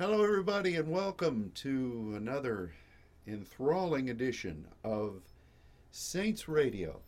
[0.00, 2.70] Hello, everybody, and welcome to another
[3.26, 5.22] enthralling edition of
[5.90, 7.00] Saints Radio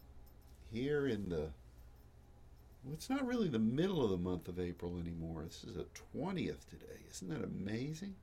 [0.72, 1.52] here in the.
[2.82, 5.44] Well, it's not really the middle of the month of April anymore.
[5.44, 6.98] This is the 20th today.
[7.08, 8.16] Isn't that amazing?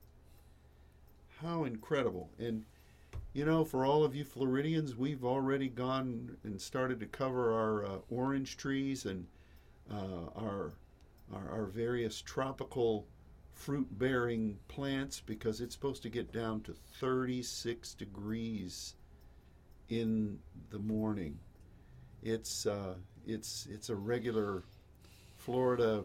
[1.40, 2.28] How incredible.
[2.38, 2.66] And,
[3.32, 7.86] you know, for all of you Floridians, we've already gone and started to cover our
[7.86, 9.28] uh, orange trees and
[9.90, 10.74] uh, our,
[11.32, 13.06] our, our various tropical
[13.58, 18.94] fruit bearing plants because it's supposed to get down to 36 degrees
[19.88, 20.38] in
[20.70, 21.38] the morning.
[22.22, 22.94] It's uh,
[23.26, 24.62] it's it's a regular
[25.36, 26.04] Florida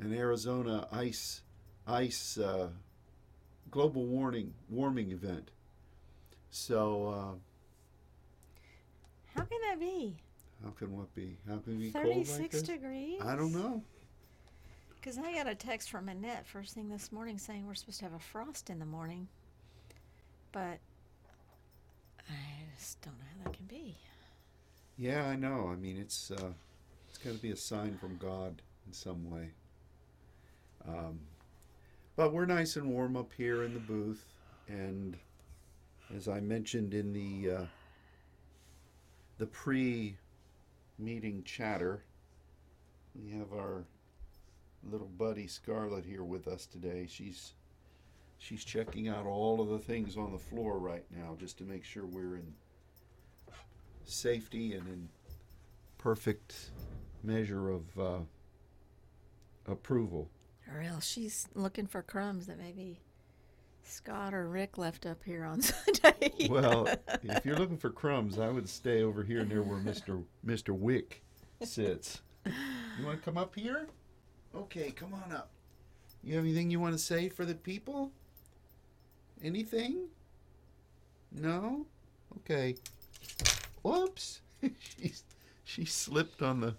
[0.00, 1.42] and Arizona ice
[1.86, 2.68] ice uh,
[3.70, 5.50] global warming warming event.
[6.50, 7.34] So uh,
[9.38, 10.16] How can that be?
[10.62, 11.36] how can what be?
[11.46, 12.62] How can it be cold like 36 this?
[12.62, 13.20] degrees?
[13.22, 13.82] I don't know.
[15.04, 18.06] Because I got a text from Annette first thing this morning saying we're supposed to
[18.06, 19.28] have a frost in the morning.
[20.50, 20.78] But
[22.26, 22.32] I
[22.74, 23.98] just don't know how that can be.
[24.96, 25.68] Yeah, I know.
[25.70, 26.54] I mean, it's uh,
[27.06, 29.50] it's got to be a sign from God in some way.
[30.88, 31.20] Um,
[32.16, 34.24] but we're nice and warm up here in the booth,
[34.68, 35.18] and
[36.16, 37.66] as I mentioned in the uh,
[39.36, 42.04] the pre-meeting chatter,
[43.14, 43.84] we have our
[44.90, 47.06] little buddy Scarlett here with us today.
[47.08, 47.54] She's
[48.38, 51.84] she's checking out all of the things on the floor right now just to make
[51.84, 52.54] sure we're in
[54.04, 55.08] safety and in
[55.98, 56.70] perfect
[57.22, 58.18] measure of uh,
[59.66, 60.30] approval.
[60.72, 63.00] Or else she's looking for crumbs that maybe
[63.82, 66.48] Scott or Rick left up here on Sunday.
[66.48, 66.86] Well,
[67.22, 70.22] if you're looking for crumbs, I would stay over here near where Mr.
[70.46, 70.70] Mr.
[70.76, 71.22] Wick
[71.62, 72.22] sits.
[72.46, 73.88] You want to come up here?
[74.56, 75.50] Okay, come on up.
[76.22, 78.12] You have anything you want to say for the people?
[79.42, 80.08] Anything?
[81.32, 81.86] No?
[82.38, 82.76] Okay.
[83.82, 84.40] Whoops.
[84.78, 85.24] She's
[85.64, 86.74] she slipped on the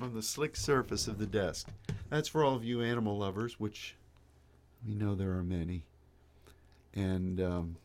[0.00, 1.68] on the slick surface of the desk.
[2.08, 3.96] That's for all of you animal lovers, which
[4.86, 5.84] we know there are many.
[6.94, 7.76] And um,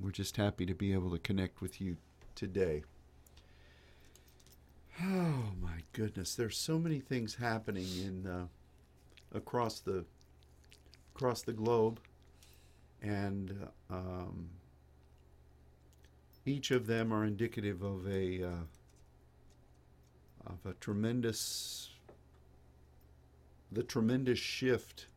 [0.00, 1.96] we're just happy to be able to connect with you
[2.34, 2.84] today.
[5.02, 8.46] Oh my goodness, there's so many things happening in uh,
[9.34, 10.04] across the
[11.14, 12.00] across the globe,
[13.02, 14.48] and um,
[16.46, 18.64] each of them are indicative of a uh,
[20.46, 21.90] of a tremendous
[23.70, 25.08] the tremendous shift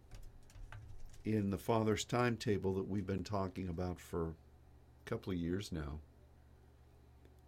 [1.23, 5.99] in the Father's timetable that we've been talking about for a couple of years now.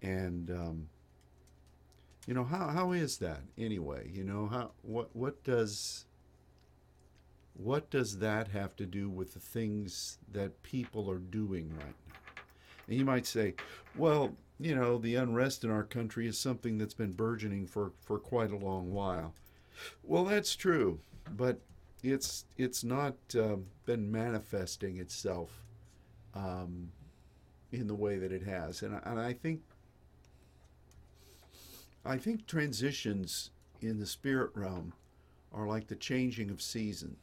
[0.01, 0.87] And um,
[2.27, 4.09] you know how how is that anyway?
[4.13, 6.05] You know how what what does
[7.53, 12.15] what does that have to do with the things that people are doing right now?
[12.87, 13.55] And you might say,
[13.95, 18.19] well, you know, the unrest in our country is something that's been burgeoning for, for
[18.19, 19.33] quite a long while.
[20.03, 20.99] Well, that's true,
[21.35, 21.59] but
[22.03, 25.65] it's it's not uh, been manifesting itself
[26.35, 26.89] um,
[27.71, 29.61] in the way that it has, and and I think
[32.05, 33.51] I think transitions
[33.81, 34.93] in the spirit realm
[35.53, 37.17] are like the changing of season,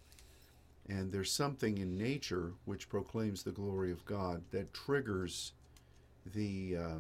[0.89, 5.53] and there's something in nature which proclaims the glory of God that triggers
[6.35, 6.99] the uh,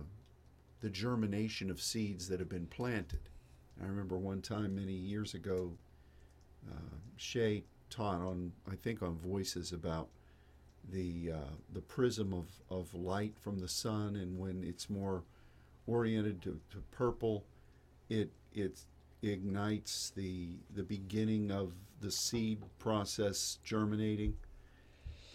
[0.80, 3.20] the germination of seeds that have been planted.
[3.82, 5.72] I remember one time many years ago,
[6.70, 10.08] uh, Shay taught on, I think, on Voices about
[10.90, 15.22] the uh, the prism of, of light from the sun, and when it's more
[15.86, 17.44] oriented to, to purple,
[18.08, 18.80] it it
[19.22, 24.34] ignites the the beginning of the seed process germinating.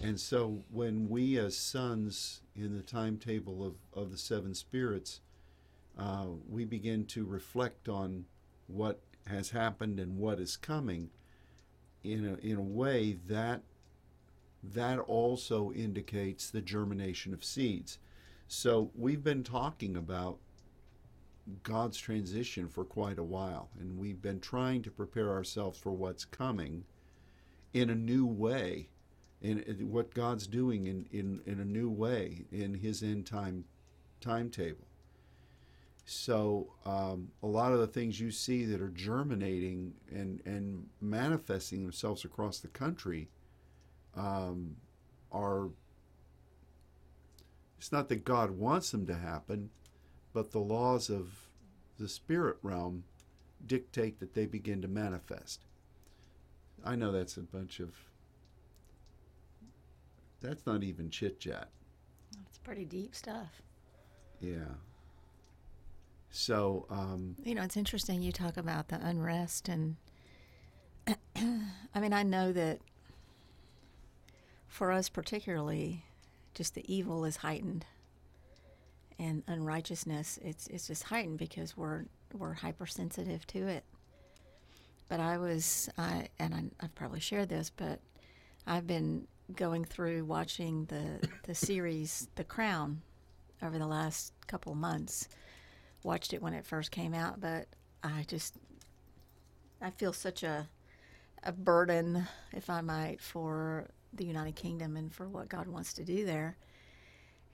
[0.01, 5.22] And so when we as sons in the timetable of, of the seven spirits,
[5.97, 8.25] uh, we begin to reflect on
[8.67, 11.09] what has happened and what is coming,
[12.03, 13.62] in a, in a way that
[14.63, 17.98] that also indicates the germination of seeds.
[18.48, 20.38] So we've been talking about
[21.63, 26.25] God's transition for quite a while, and we've been trying to prepare ourselves for what's
[26.25, 26.86] coming
[27.74, 28.90] in a new way,
[29.42, 29.57] in
[29.92, 33.66] what God's doing in, in, in a new way in His end time
[34.22, 34.88] timetable.
[36.06, 41.81] So um, a lot of the things you see that are germinating and, and manifesting
[41.81, 43.30] themselves across the country
[44.16, 44.75] um,
[45.31, 45.69] are
[47.78, 49.69] it's not that God wants them to happen,
[50.33, 51.47] but the laws of
[52.00, 53.03] the spirit realm
[53.65, 55.62] dictate that they begin to manifest.
[56.83, 57.95] I know that's a bunch of
[60.41, 61.69] that's not even chit chat.
[62.47, 63.62] It's pretty deep stuff.
[64.41, 64.75] Yeah.
[66.30, 69.95] So, um, You know, it's interesting you talk about the unrest, and
[71.36, 72.79] I mean, I know that
[74.68, 76.03] for us particularly,
[76.56, 77.86] just the evil is heightened,
[79.24, 82.06] and unrighteousness it's it's just heightened because we're
[82.38, 83.84] we're hypersensitive to it.
[85.10, 88.00] But I was I and I, I've probably shared this, but
[88.66, 93.02] I've been going through watching the the series The Crown
[93.62, 95.28] over the last couple months.
[96.04, 97.68] Watched it when it first came out, but
[98.04, 98.56] I just
[99.81, 100.68] I feel such a
[101.46, 106.04] a burden, if I might, for the United Kingdom and for what God wants to
[106.04, 106.58] do there.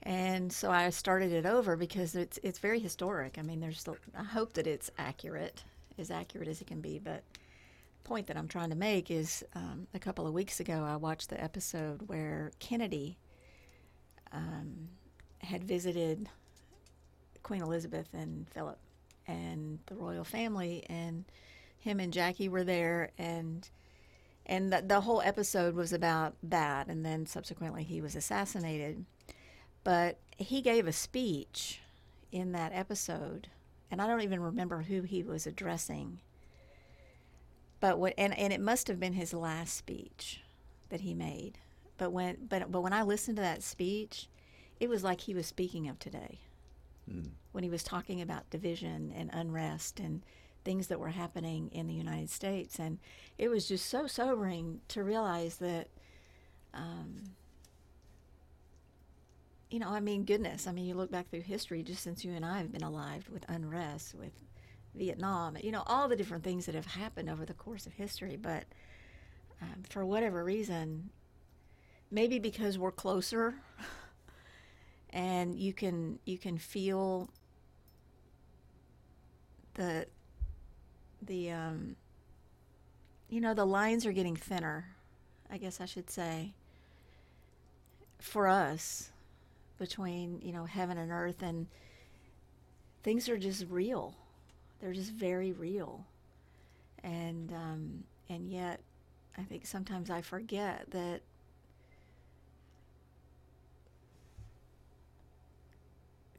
[0.02, 3.36] And so I started it over because it's it's very historic.
[3.38, 3.86] I mean, there's
[4.16, 5.62] I hope that it's accurate,
[5.98, 6.98] as accurate as it can be.
[6.98, 7.22] But
[8.02, 10.96] the point that I'm trying to make is, um, a couple of weeks ago, I
[10.96, 13.18] watched the episode where Kennedy
[14.32, 14.88] um,
[15.42, 16.28] had visited
[17.42, 18.78] Queen Elizabeth and Philip
[19.26, 21.24] and the royal family, and
[21.78, 23.68] him and Jackie were there, and
[24.46, 26.88] and the, the whole episode was about that.
[26.88, 29.04] And then subsequently, he was assassinated.
[29.84, 31.80] But he gave a speech
[32.32, 33.48] in that episode,
[33.90, 36.20] and I don't even remember who he was addressing.
[37.80, 40.42] But what and, and it must have been his last speech
[40.90, 41.58] that he made.
[41.96, 44.28] But when but but when I listened to that speech,
[44.78, 46.40] it was like he was speaking of today.
[47.52, 50.22] When he was talking about division and unrest and
[50.64, 52.98] things that were happening in the United States, and
[53.36, 55.88] it was just so sobering to realize that
[56.72, 57.22] um,
[59.70, 62.32] you know, I mean, goodness, I mean, you look back through history just since you
[62.32, 64.32] and I have been alive with unrest, with
[64.94, 68.36] Vietnam, you know, all the different things that have happened over the course of history.
[68.36, 68.64] But
[69.62, 71.10] um, for whatever reason,
[72.10, 73.54] maybe because we're closer
[75.10, 77.30] and you can you can feel
[79.74, 80.06] the
[81.22, 81.96] the um,
[83.28, 84.88] you know the lines are getting thinner
[85.50, 86.52] i guess i should say
[88.18, 89.10] for us
[89.80, 91.66] between you know heaven and earth and
[93.02, 94.14] things are just real.
[94.80, 96.04] They're just very real.
[97.02, 98.80] And um, and yet
[99.36, 101.20] i think sometimes i forget that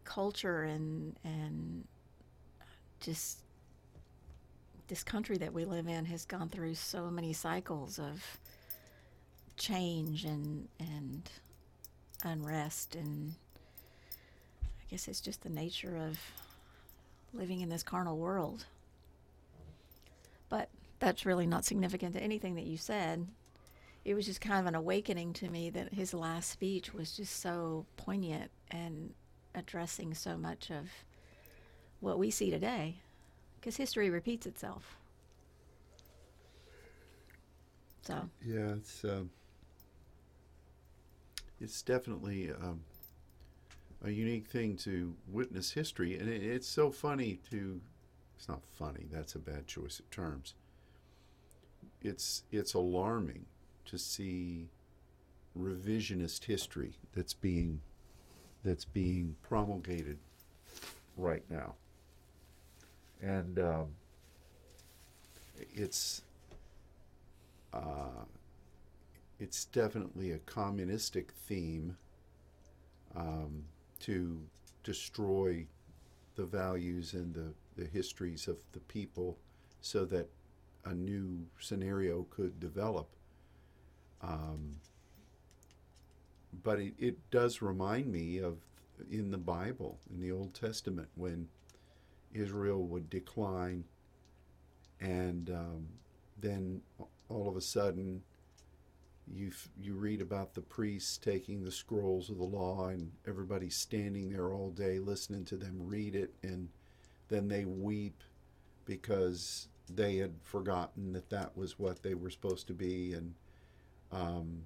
[0.04, 1.86] culture and and
[3.00, 3.40] just
[4.88, 8.40] this country that we live in has gone through so many cycles of
[9.58, 11.30] change and and
[12.26, 13.34] unrest and
[14.80, 16.20] I guess it's just the nature of
[17.34, 18.66] living in this carnal world.
[20.50, 20.70] But
[21.00, 23.28] that's really not significant to anything that you said.
[24.04, 27.40] It was just kind of an awakening to me that his last speech was just
[27.40, 29.14] so poignant and
[29.54, 30.90] addressing so much of
[32.00, 32.96] what we see today
[33.60, 34.98] because history repeats itself.
[38.02, 39.30] So, yeah, it's um,
[41.62, 42.82] it's definitely um,
[44.04, 47.80] a unique thing to witness history, and it, it's so funny to.
[48.36, 49.06] It's not funny.
[49.12, 50.56] That's a bad choice of terms.
[52.02, 53.46] It's it's alarming
[53.86, 54.70] to see
[55.58, 57.82] revisionist history that's being
[58.64, 60.18] that's being promulgated
[61.16, 61.76] right now,
[63.22, 63.88] and um,
[65.76, 66.24] it's
[67.72, 68.26] uh,
[69.42, 71.98] it's definitely a communistic theme
[73.16, 73.64] um,
[74.00, 74.40] to
[74.84, 75.66] destroy
[76.36, 79.40] the values and the, the histories of the people
[79.82, 80.30] so that
[80.86, 83.10] a new scenario could develop.
[84.22, 84.76] Um,
[86.64, 88.58] but it, it does remind me of
[89.10, 91.48] in the Bible, in the Old Testament, when
[92.32, 93.86] Israel would decline
[95.00, 95.88] and um,
[96.40, 96.82] then
[97.28, 98.22] all of a sudden
[99.28, 104.30] you you read about the priests taking the scrolls of the law and everybody standing
[104.30, 106.70] there all day listening to them read it and
[107.30, 108.24] then they weep
[108.86, 113.34] because they had forgotten that that was what they were supposed to be and
[114.12, 114.64] um,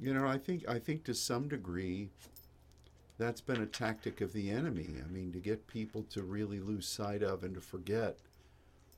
[0.00, 2.10] you know I think I think to some degree
[3.18, 4.94] that's been a tactic of the enemy.
[5.02, 8.18] I mean to get people to really lose sight of and to forget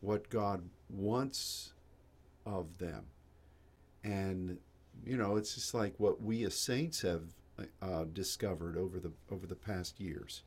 [0.00, 1.72] what God wants
[2.44, 3.04] of them
[4.04, 4.58] and
[5.04, 7.22] you know it's just like what we as saints have
[7.80, 10.42] uh, discovered over the over the past years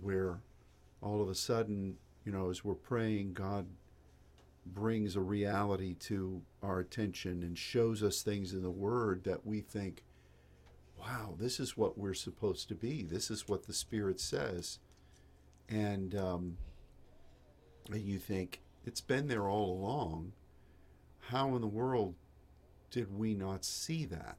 [0.00, 0.40] where
[1.00, 3.66] all of a sudden you know as we're praying god
[4.66, 9.60] brings a reality to our attention and shows us things in the word that we
[9.60, 10.04] think
[11.00, 13.02] wow, this is what we're supposed to be.
[13.02, 14.78] This is what the Spirit says.
[15.68, 16.56] And, um,
[17.90, 20.32] and you think, it's been there all along.
[21.28, 22.14] How in the world
[22.90, 24.36] did we not see that?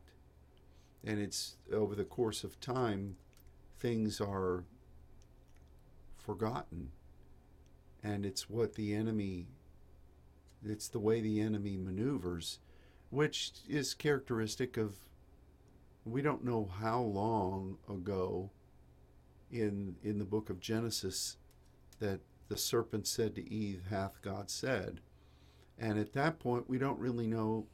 [1.03, 3.15] And it's over the course of time,
[3.79, 4.65] things are
[6.17, 6.91] forgotten.
[8.03, 9.47] And it's what the enemy,
[10.63, 12.59] it's the way the enemy maneuvers,
[13.09, 14.95] which is characteristic of,
[16.05, 18.49] we don't know how long ago
[19.51, 21.37] in, in the book of Genesis
[21.99, 24.99] that the serpent said to Eve, Hath God said?
[25.77, 27.65] And at that point, we don't really know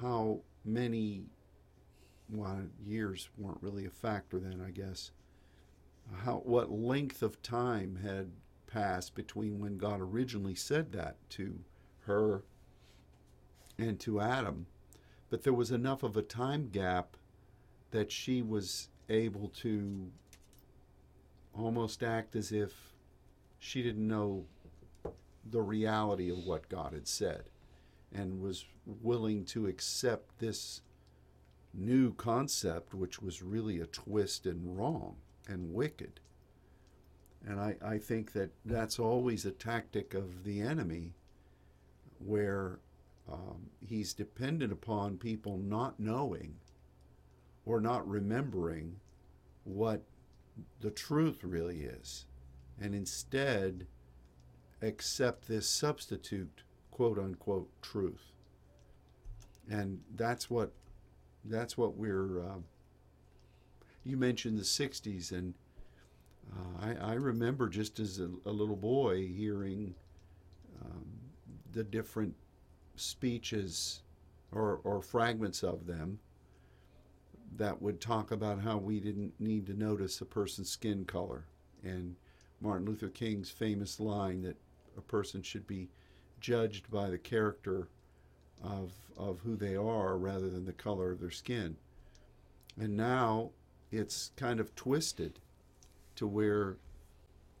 [0.00, 1.24] how many
[2.30, 5.10] well, years weren't really a factor then, I guess.
[6.24, 8.30] How what length of time had
[8.66, 11.58] passed between when God originally said that to
[12.00, 12.44] her
[13.78, 14.66] and to Adam,
[15.30, 17.16] but there was enough of a time gap
[17.90, 20.10] that she was able to
[21.54, 22.72] almost act as if
[23.58, 24.44] she didn't know
[25.50, 27.44] the reality of what God had said
[28.12, 28.66] and was
[29.02, 30.80] willing to accept this
[31.74, 35.16] new concept, which was really a twist and wrong
[35.46, 36.20] and wicked.
[37.46, 41.14] And I, I think that that's always a tactic of the enemy
[42.18, 42.80] where
[43.30, 46.56] um, he's dependent upon people not knowing
[47.64, 48.96] or not remembering
[49.64, 50.02] what
[50.80, 52.24] the truth really is,
[52.80, 53.86] and instead
[54.82, 58.32] accept this substitute, quote unquote, truth.
[59.70, 60.72] And that's what
[61.44, 62.40] that's what we're.
[62.40, 62.58] Uh,
[64.04, 65.54] you mentioned the '60s, and
[66.52, 69.94] uh, I, I, remember just as a, a little boy hearing
[70.82, 71.04] um,
[71.72, 72.34] the different
[72.96, 74.00] speeches
[74.52, 76.18] or, or fragments of them
[77.56, 81.44] that would talk about how we didn't need to notice a person's skin color
[81.82, 82.16] and
[82.60, 84.56] Martin Luther King's famous line that
[84.96, 85.88] a person should be
[86.40, 87.88] judged by the character
[88.62, 91.76] of, of who they are rather than the color of their skin.
[92.80, 93.50] And now
[93.90, 95.40] it's kind of twisted
[96.16, 96.76] to where,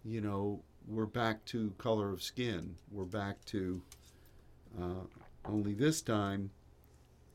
[0.04, 2.76] you know, we're back to color of skin.
[2.90, 3.82] We're back to,
[4.80, 5.04] uh,
[5.44, 6.50] only this time,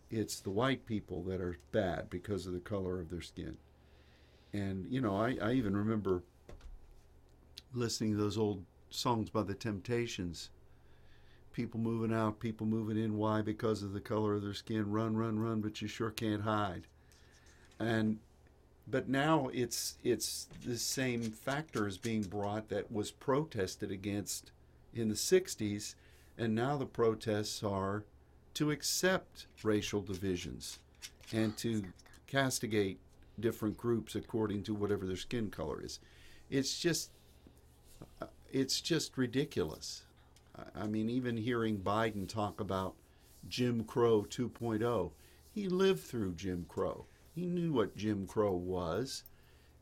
[0.09, 3.57] it's the white people that are bad because of the color of their skin.
[4.53, 6.23] And, you know, I, I even remember
[7.73, 10.49] listening to those old songs by the Temptations
[11.53, 13.17] people moving out, people moving in.
[13.17, 13.41] Why?
[13.41, 14.91] Because of the color of their skin.
[14.91, 16.87] Run, run, run, but you sure can't hide.
[17.79, 18.19] And
[18.87, 24.51] but now it's it's the same factor is being brought that was protested against
[24.93, 25.95] in the 60s
[26.37, 28.03] and now the protests are
[28.53, 30.79] to accept racial divisions
[31.31, 31.83] and to
[32.27, 32.99] castigate
[33.39, 35.99] different groups according to whatever their skin color is
[36.49, 37.09] it's just
[38.21, 40.03] uh, it's just ridiculous
[40.75, 42.95] I mean, even hearing Biden talk about
[43.47, 45.11] Jim Crow 2.0,
[45.51, 47.05] he lived through Jim Crow.
[47.33, 49.23] He knew what Jim Crow was,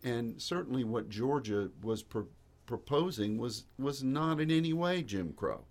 [0.04, 2.28] and certainly what Georgia was pro-
[2.66, 5.66] proposing was was not in any way Jim Crow.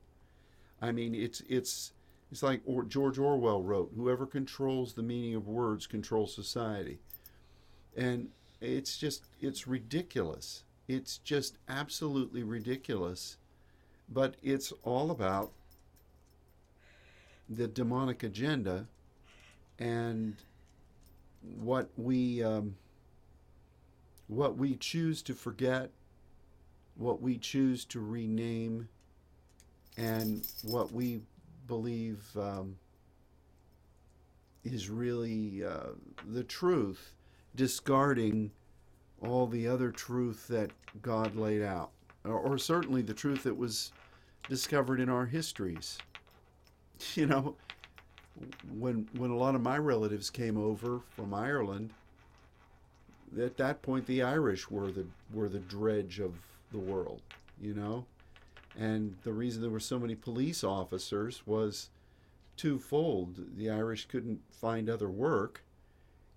[0.83, 1.93] I mean, it's it's
[2.31, 6.99] it's like or George Orwell wrote, "Whoever controls the meaning of words controls society,"
[7.97, 8.31] and
[8.61, 10.65] it's just it's ridiculous.
[10.87, 13.39] It's just absolutely ridiculous
[14.11, 15.53] but it's all about
[17.49, 18.87] the demonic agenda
[19.79, 20.37] and
[21.59, 22.77] what we um,
[24.29, 25.91] what we choose to forget,
[26.97, 28.89] what we choose to rename,
[29.97, 31.21] and what we
[31.67, 32.77] believe um,
[34.65, 35.91] is really uh,
[36.29, 37.13] the truth,
[37.57, 38.51] discarding
[39.21, 40.71] all the other truth that
[41.03, 41.91] God laid out,
[42.25, 43.93] or, or certainly the truth that was
[44.49, 45.99] discovered in our histories.
[47.15, 47.57] You know,
[48.71, 51.95] when when a lot of my relatives came over from Ireland,
[53.39, 56.35] at that point the Irish were the were the dredge of
[56.73, 57.23] the world,
[57.61, 58.05] you know.
[58.79, 61.91] And the reason there were so many police officers was
[62.57, 63.57] twofold.
[63.57, 65.65] The Irish couldn't find other work,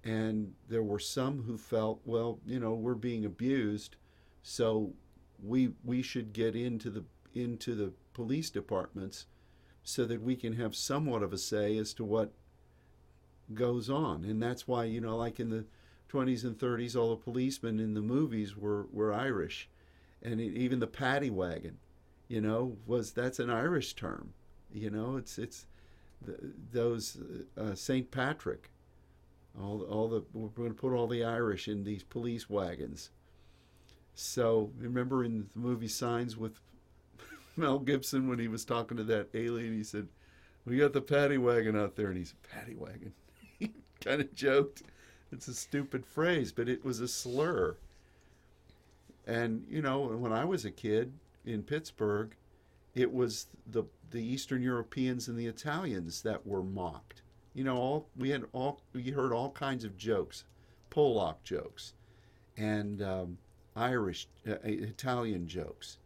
[0.04, 3.96] and there were some who felt, well, you know, we're being abused,
[4.42, 4.94] so
[5.44, 9.26] we we should get into the into the police departments
[9.84, 12.32] so that we can have somewhat of a say as to what
[13.54, 14.24] goes on.
[14.24, 15.66] And that's why, you know, like in the
[16.12, 19.70] 20s and 30s, all the policemen in the movies were, were Irish.
[20.22, 21.78] And it, even the paddy wagon,
[22.28, 24.34] you know, was that's an Irish term.
[24.72, 25.66] You know, it's, it's
[26.22, 26.38] the,
[26.72, 27.18] those
[27.58, 28.10] uh, St.
[28.10, 28.70] Patrick.
[29.60, 33.12] All, all the we're going to put all the Irish in these police wagons.
[34.16, 36.60] So remember in the movie Signs with
[37.56, 40.08] Mel Gibson when he was talking to that alien, he said,
[40.66, 43.14] "We got the paddy wagon out there," and he's paddy wagon.
[43.60, 44.84] he kind of joked.
[45.32, 47.78] It's a stupid phrase, but it was a slur.
[49.26, 51.14] And you know, when I was a kid
[51.46, 52.36] in Pittsburgh,
[52.96, 57.22] it was the the Eastern Europeans and the Italians that were mocked.
[57.54, 60.44] You know, all we had all we heard all kinds of jokes,
[60.92, 61.94] Polak jokes,
[62.58, 63.38] and um,
[63.76, 65.98] Irish, uh, Italian jokes.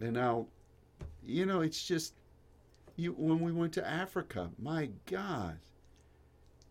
[0.00, 0.46] And now,
[1.22, 2.14] you know, it's just
[2.96, 5.58] you when we went to Africa, my God,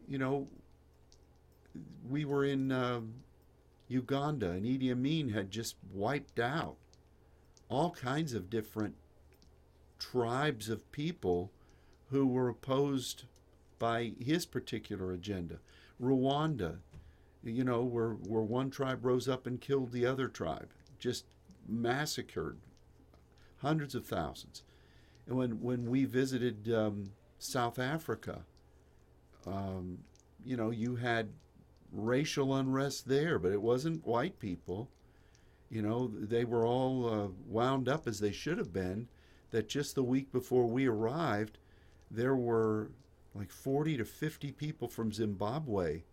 [0.07, 0.47] you know,
[2.07, 3.13] we were in um,
[3.87, 6.75] Uganda, and Idi Amin had just wiped out
[7.69, 8.95] all kinds of different
[9.99, 11.51] tribes of people
[12.09, 13.23] who were opposed
[13.79, 15.59] by his particular agenda.
[16.01, 16.77] Rwanda,
[17.43, 21.25] you know, where, where one tribe rose up and killed the other tribe, just
[21.67, 22.57] massacred
[23.63, 24.61] hundreds of thousands.
[25.25, 28.41] And when, when we visited um, South Africa,
[29.47, 29.99] um,
[30.45, 31.29] you know, you had
[31.91, 34.89] racial unrest there, but it wasn't white people.
[35.69, 39.07] You know, they were all uh, wound up as they should have been.
[39.51, 41.59] That just the week before we arrived,
[42.09, 42.89] there were
[43.35, 46.03] like 40 to 50 people from Zimbabwe,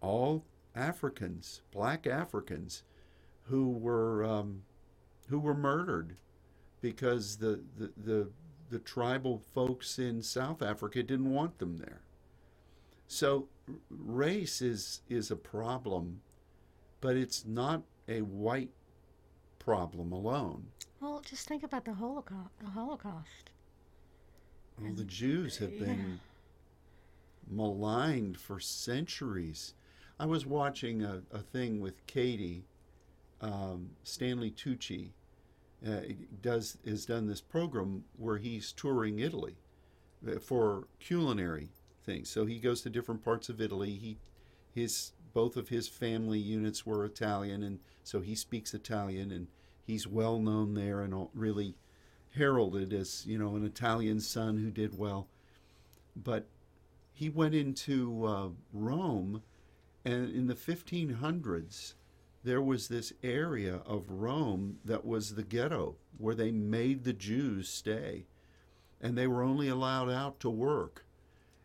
[0.00, 2.82] all Africans, black Africans,
[3.44, 4.62] who were um,
[5.28, 6.16] who were murdered
[6.80, 8.28] because the, the the
[8.70, 12.00] the tribal folks in South Africa didn't want them there.
[13.08, 13.48] So
[13.90, 16.20] race is is a problem,
[17.00, 18.70] but it's not a white
[19.58, 20.66] problem alone.
[21.00, 22.50] Well, just think about the Holocaust.
[22.60, 23.50] The Holocaust.
[24.80, 26.20] Well, the Jews have been
[27.50, 29.74] maligned for centuries.
[30.18, 32.64] I was watching a, a thing with Katie,
[33.40, 35.10] um, Stanley Tucci,
[35.86, 36.00] uh,
[36.42, 39.56] does has done this program where he's touring Italy
[40.26, 41.70] uh, for culinary
[42.04, 42.28] things.
[42.28, 43.92] So he goes to different parts of Italy.
[43.92, 44.18] He
[44.74, 49.46] his both of his family units were Italian, and so he speaks Italian, and
[49.86, 51.74] he's well known there and really
[52.32, 55.28] heralded as you know an Italian son who did well.
[56.16, 56.46] But
[57.12, 59.42] he went into uh, Rome,
[60.04, 61.94] and in the 1500s,
[62.42, 67.68] there was this area of Rome that was the ghetto where they made the Jews
[67.68, 68.26] stay,
[69.00, 71.04] and they were only allowed out to work,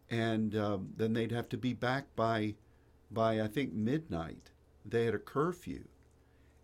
[0.10, 2.56] and um, then they'd have to be back by,
[3.10, 4.52] by I think midnight.
[4.86, 5.86] They had a curfew,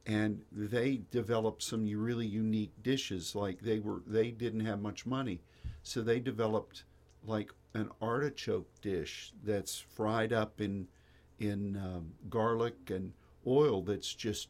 [0.06, 3.34] and they developed some really unique dishes.
[3.36, 5.42] Like they were, they didn't have much money,
[5.84, 6.84] so they developed
[7.26, 10.88] like an artichoke dish that's fried up in
[11.40, 13.14] in um, garlic and
[13.46, 14.50] oil that's just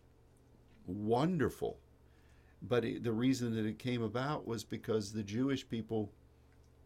[0.86, 1.78] wonderful.
[2.62, 6.12] But it, the reason that it came about was because the Jewish people,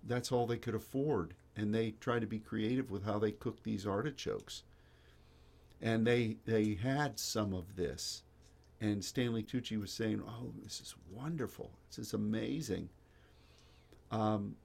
[0.04, 1.34] that's all they could afford.
[1.56, 4.64] And they tried to be creative with how they cooked these artichokes.
[5.82, 8.24] And they, they had some of this.
[8.82, 11.72] And Stanley Tucci was saying, oh, this is wonderful.
[11.90, 12.90] This is amazing.
[14.12, 14.56] Um,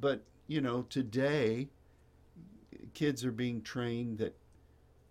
[0.00, 1.68] but you know, today
[2.94, 4.36] kids are being trained that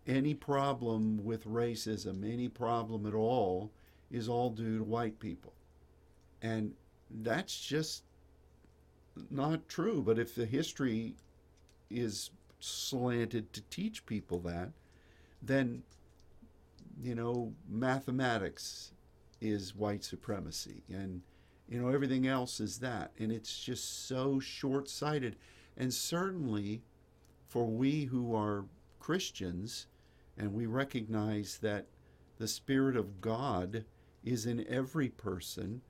[0.09, 3.71] any problem with racism, any problem at all,
[4.11, 5.53] is all due to white people.
[6.41, 6.73] And
[7.21, 8.03] that's just
[9.29, 10.01] not true.
[10.01, 11.15] But if the history
[11.89, 14.71] is slanted to teach people that,
[15.41, 15.83] then,
[17.01, 18.91] you know, mathematics
[19.39, 20.83] is white supremacy.
[20.89, 21.21] And
[21.69, 23.11] you know, everything else is that.
[23.19, 25.35] And it's just so short sighted.
[25.77, 26.81] And certainly
[27.47, 28.65] for we who are
[28.99, 29.85] Christians
[30.39, 31.85] and we recognize that
[32.37, 33.83] the Spirit of God
[34.23, 35.81] is in every person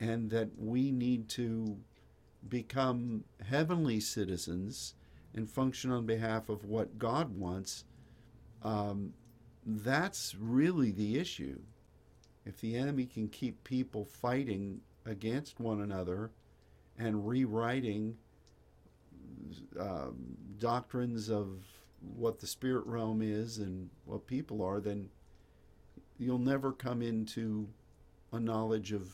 [0.00, 1.78] and that we need to
[2.48, 4.94] become heavenly citizens
[5.34, 7.84] and function on behalf of what God wants,
[8.62, 9.14] um,
[9.64, 11.60] that's really the issue.
[12.44, 16.32] If the enemy can keep people fighting against one another
[16.98, 18.16] and rewriting
[19.78, 20.16] um,
[20.58, 21.64] doctrines of
[22.16, 25.08] what the spirit realm is and what people are, then
[26.18, 27.68] you'll never come into
[28.32, 29.10] a knowledge of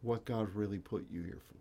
[0.00, 1.56] what God really put you here for.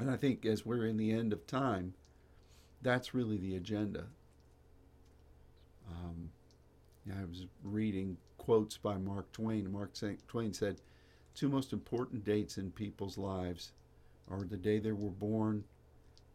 [0.00, 1.94] And I think as we're in the end of time,
[2.82, 4.06] that's really the agenda.
[5.90, 6.30] Um,
[7.06, 9.70] yeah, I was reading quotes by Mark Twain.
[9.70, 9.92] Mark
[10.28, 10.80] Twain said,
[11.34, 13.72] Two most important dates in people's lives
[14.30, 15.64] are the day they were born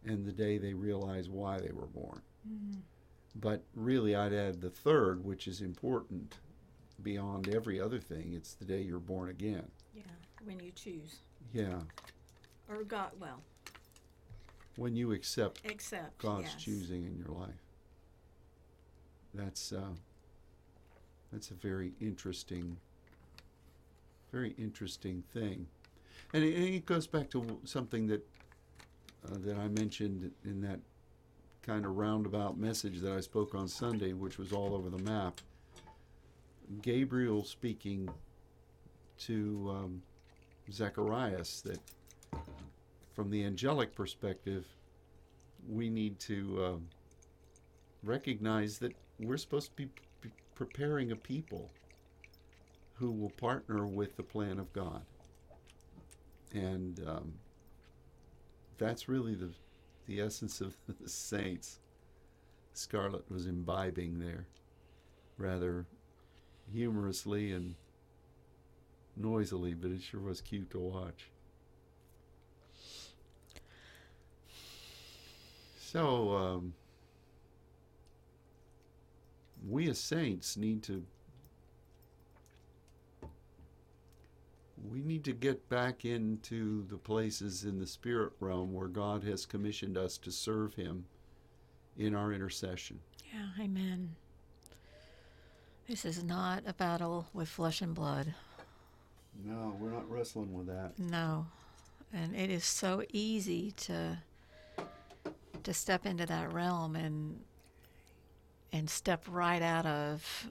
[0.09, 2.21] and the day they realize why they were born.
[3.35, 6.37] But really, I'd add the third, which is important
[7.03, 8.33] beyond every other thing.
[8.33, 9.67] It's the day you're born again.
[9.95, 10.01] Yeah,
[10.43, 11.17] when you choose.
[11.53, 11.79] Yeah.
[12.69, 13.41] Or God, well,
[14.75, 16.17] When you accept accept.
[16.17, 16.55] God's yes.
[16.63, 17.61] choosing in your life.
[19.33, 19.93] That's uh,
[21.31, 22.77] that's a very interesting,
[24.31, 25.67] very interesting thing,
[26.33, 28.27] and it, and it goes back to something that
[29.25, 30.80] uh, that I mentioned in that
[31.62, 35.41] kind of roundabout message that I spoke on Sunday, which was all over the map.
[36.82, 38.10] Gabriel speaking
[39.19, 40.01] to um,
[40.71, 41.80] Zacharias that
[43.13, 44.65] from the angelic perspective,
[45.67, 46.77] we need to uh,
[48.03, 49.89] recognize that we're supposed to be
[50.21, 51.71] p- preparing a people
[52.93, 55.01] who will partner with the plan of God.
[56.53, 57.34] And um,
[58.77, 59.51] that's really the,
[60.05, 61.79] the essence of the saints.
[62.73, 64.45] Scarlett was imbibing there
[65.37, 65.85] rather
[66.71, 67.75] humorously and
[69.15, 71.29] noisily, but it sure was cute to watch.
[75.79, 76.73] So, um,
[79.67, 81.03] we as saints need to
[84.91, 89.45] we need to get back into the places in the spirit realm where God has
[89.45, 91.06] commissioned us to serve him
[91.97, 93.00] in our intercession.
[93.34, 94.15] Yeah, amen.
[95.88, 98.34] This is not a battle with flesh and blood.
[99.43, 100.97] No, we're not wrestling with that.
[100.97, 101.47] No.
[102.13, 104.17] And it is so easy to
[105.63, 107.41] to step into that realm and
[108.71, 110.50] and step right out of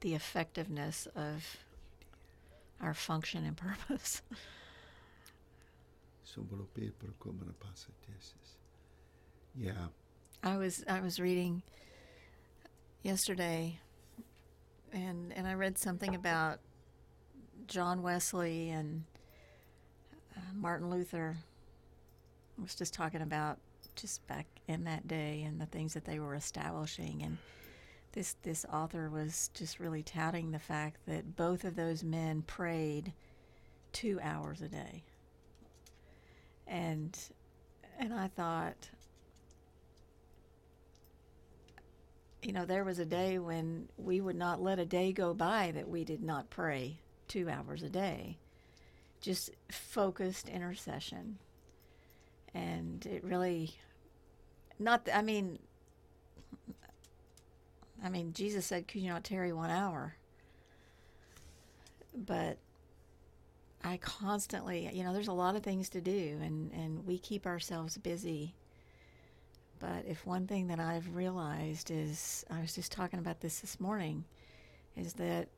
[0.00, 1.56] the effectiveness of
[2.80, 4.22] our function and purpose.
[9.58, 9.86] Yeah.
[10.42, 11.62] I was I was reading
[13.02, 13.78] yesterday
[14.92, 16.58] and and I read something about
[17.66, 19.04] John Wesley and
[20.36, 21.36] uh, Martin Luther.
[22.58, 23.58] I was just talking about
[23.94, 27.38] just back in that day and the things that they were establishing and
[28.16, 33.12] this this author was just really touting the fact that both of those men prayed
[33.92, 35.04] 2 hours a day.
[36.66, 37.16] And
[37.98, 38.88] and I thought
[42.42, 45.72] you know, there was a day when we would not let a day go by
[45.72, 48.38] that we did not pray two hours a day.
[49.20, 51.38] Just focused intercession.
[52.54, 53.74] And it really,
[54.78, 55.58] not, I mean,
[58.04, 60.16] I mean, Jesus said, could you not tarry one hour?
[62.14, 62.58] But
[63.84, 67.46] I constantly, you know, there's a lot of things to do, and, and we keep
[67.46, 68.54] ourselves busy.
[69.78, 73.78] But if one thing that I've realized is, I was just talking about this this
[73.78, 74.24] morning,
[74.96, 75.48] is that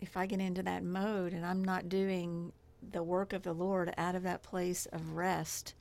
[0.00, 2.52] if I get into that mode and I'm not doing
[2.92, 5.74] the work of the Lord out of that place of rest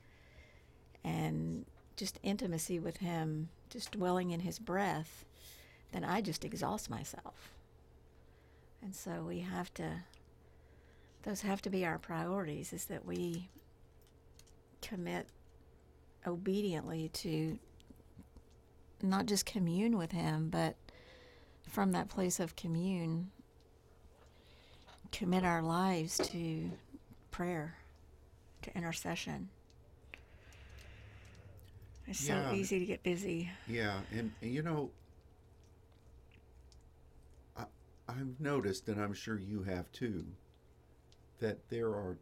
[1.03, 1.65] and
[1.97, 5.25] just intimacy with Him, just dwelling in His breath,
[5.93, 7.51] then I just exhaust myself.
[8.81, 9.89] And so we have to,
[11.23, 13.47] those have to be our priorities, is that we
[14.81, 15.27] commit
[16.27, 17.57] obediently to
[19.01, 20.75] not just commune with Him, but
[21.69, 23.31] from that place of commune,
[25.11, 26.71] commit our lives to
[27.31, 27.75] prayer,
[28.63, 29.49] to intercession.
[32.07, 32.49] It's Yeah.
[32.49, 33.49] so easy to get busy.
[33.67, 34.89] Yeah, and, and you know,
[37.57, 37.65] I,
[38.15, 40.25] I've noticed, and I'm sure you have too,
[41.39, 42.17] that there are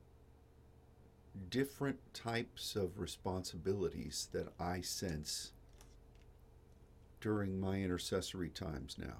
[1.50, 5.54] different types of responsibilities that I sense
[7.20, 9.18] during my intercessory times now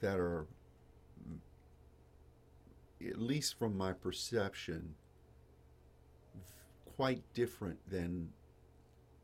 [0.00, 0.46] that are,
[3.06, 4.94] at least from my perception,
[6.96, 8.30] quite different than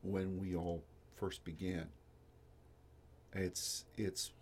[0.02, 0.82] when we all
[1.14, 1.88] first began.
[3.32, 4.32] It's it's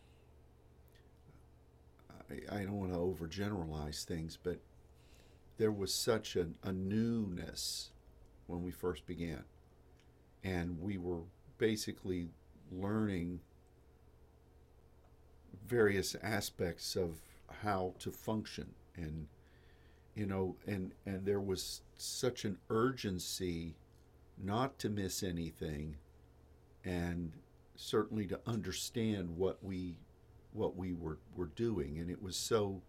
[2.50, 4.58] I, don't want to overgeneralize things, but
[5.58, 7.90] there was such a, a newness
[8.46, 9.44] when we first began,
[10.42, 11.20] and we were
[11.58, 12.28] basically
[12.72, 13.40] learning
[15.66, 17.20] various aspects of
[17.62, 19.26] how to function and
[20.14, 23.74] you know and and there was such an urgency
[24.42, 25.96] not to miss anything
[26.84, 27.32] and
[27.76, 29.96] certainly to understand what we
[30.54, 32.80] what we were, were doing and it was so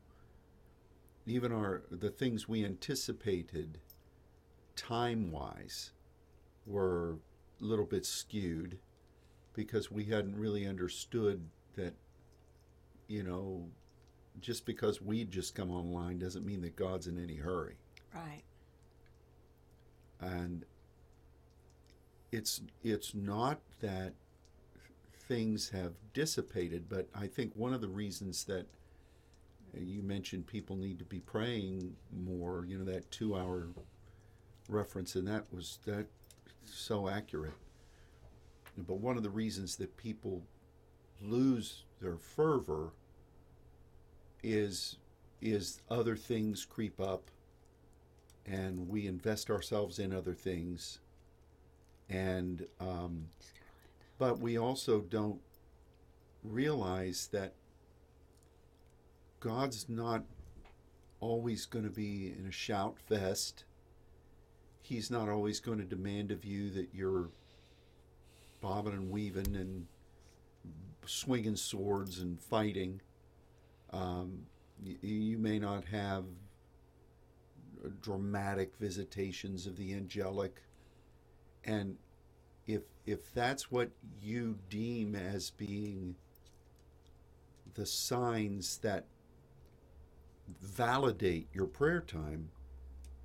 [1.26, 3.80] even our the things we anticipated
[4.76, 5.92] time wise
[6.66, 7.18] were
[7.62, 8.78] a little bit skewed
[9.54, 11.94] because we hadn't really understood that,
[13.08, 13.68] you know,
[14.42, 17.78] just because we'd just come online doesn't mean that God's in any hurry.
[18.14, 18.44] Right.
[20.20, 20.66] And
[22.32, 24.14] it's it's not that
[25.28, 28.68] things have dissipated, but I think one of the reasons that
[29.78, 33.68] you mentioned people need to be praying more, you know, that two hour
[34.70, 36.06] reference, and that was that
[36.64, 37.54] so accurate.
[38.78, 40.44] But one of the reasons that people
[41.22, 42.92] lose their fervor
[44.44, 44.98] is
[45.42, 47.30] is other things creep up
[48.46, 51.00] and we invest ourselves in other things
[52.10, 53.26] and um,
[54.18, 55.40] but we also don't
[56.44, 57.54] realize that
[59.40, 60.24] God's not
[61.20, 63.66] always going to be in a shout fest.
[64.82, 67.30] He's not always going to demand of you that you're
[68.62, 69.88] bobbing and weaving and
[71.06, 73.02] swinging swords and fighting.
[73.92, 74.46] Um,
[74.84, 76.26] y- you may not have
[78.02, 80.62] dramatic visitations of the angelic,
[81.64, 81.98] and
[83.06, 83.90] if that's what
[84.22, 86.16] you deem as being
[87.76, 89.06] the signs that
[90.62, 92.50] validate your prayer time,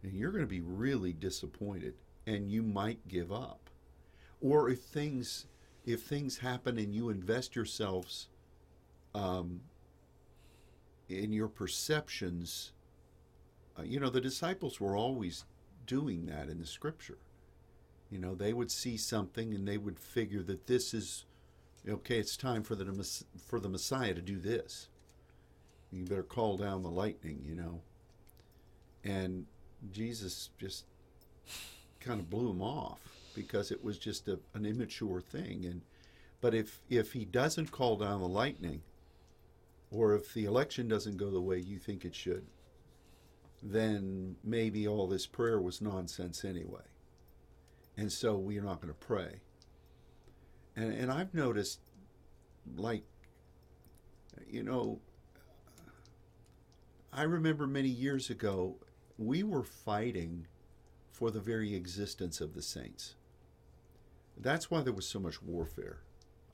[0.02, 1.94] then you're going to be really disappointed,
[2.26, 3.70] and you might give up.
[4.40, 5.46] Or if things
[5.86, 8.28] if things happen and you invest yourselves
[9.14, 9.62] um,
[11.08, 12.72] in your perceptions,
[13.78, 15.44] uh, you know the disciples were always
[15.86, 17.18] doing that in the scripture.
[18.10, 21.24] You know, they would see something and they would figure that this is
[21.88, 22.18] okay.
[22.18, 24.88] It's time for the for the Messiah to do this.
[25.92, 27.40] You better call down the lightning.
[27.46, 27.80] You know,
[29.04, 29.46] and
[29.92, 30.84] Jesus just
[32.00, 33.00] kind of blew him off
[33.34, 35.64] because it was just a, an immature thing.
[35.64, 35.82] And
[36.40, 38.82] but if if he doesn't call down the lightning,
[39.92, 42.44] or if the election doesn't go the way you think it should,
[43.62, 46.82] then maybe all this prayer was nonsense anyway
[47.96, 49.40] and so we're not going to pray.
[50.76, 51.80] And and I've noticed,
[52.76, 53.04] like,
[54.48, 55.00] you know,
[57.12, 58.76] I remember many years ago
[59.18, 60.46] we were fighting
[61.10, 63.14] for the very existence of the saints.
[64.38, 65.98] That's why there was so much warfare.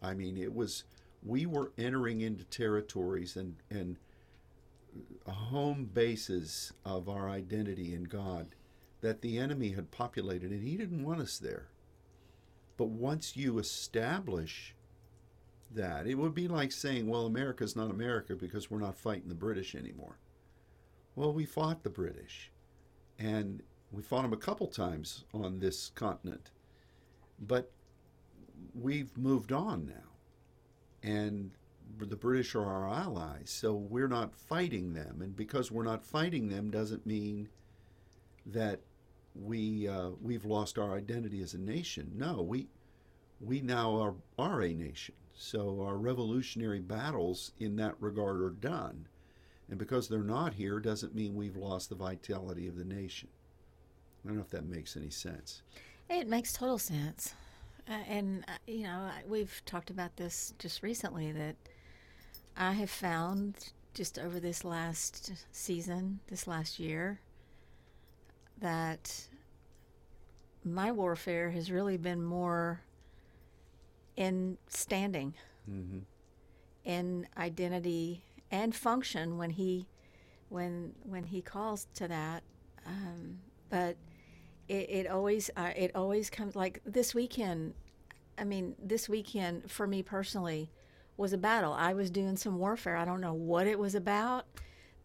[0.02, 0.84] I mean, it was
[1.22, 3.96] we were entering into territories and and
[5.28, 8.55] home bases of our identity in God
[9.00, 11.68] that the enemy had populated, and he didn't want us there.
[12.76, 14.74] But once you establish
[15.70, 19.34] that, it would be like saying, well, America's not America because we're not fighting the
[19.34, 20.18] British anymore.
[21.14, 22.50] Well, we fought the British,
[23.18, 26.50] and we fought them a couple times on this continent.
[27.38, 27.70] But
[28.74, 31.50] we've moved on now, and
[31.98, 35.20] the British are our allies, so we're not fighting them.
[35.22, 37.48] And because we're not fighting them doesn't mean
[38.46, 38.80] that
[39.34, 42.10] we uh, we've lost our identity as a nation.
[42.14, 42.68] No, we
[43.40, 45.14] we now are, are a nation.
[45.34, 49.06] So our revolutionary battles in that regard are done.
[49.68, 53.28] And because they're not here doesn't mean we've lost the vitality of the nation.
[54.24, 55.62] I don't know if that makes any sense.
[56.08, 57.34] It makes total sense.
[57.88, 61.56] Uh, and, uh, you know, we've talked about this just recently that
[62.56, 67.20] I have found just over this last season, this last year,
[68.60, 69.28] that
[70.64, 72.80] my warfare has really been more
[74.16, 75.34] in standing,
[75.70, 75.98] Mm-hmm.
[76.84, 79.86] in identity and function when he,
[80.48, 82.44] when when he calls to that.
[82.86, 83.38] Um,
[83.68, 83.96] but
[84.68, 87.74] it, it always uh, it always comes like this weekend.
[88.38, 90.70] I mean, this weekend for me personally
[91.16, 91.72] was a battle.
[91.72, 92.96] I was doing some warfare.
[92.96, 94.46] I don't know what it was about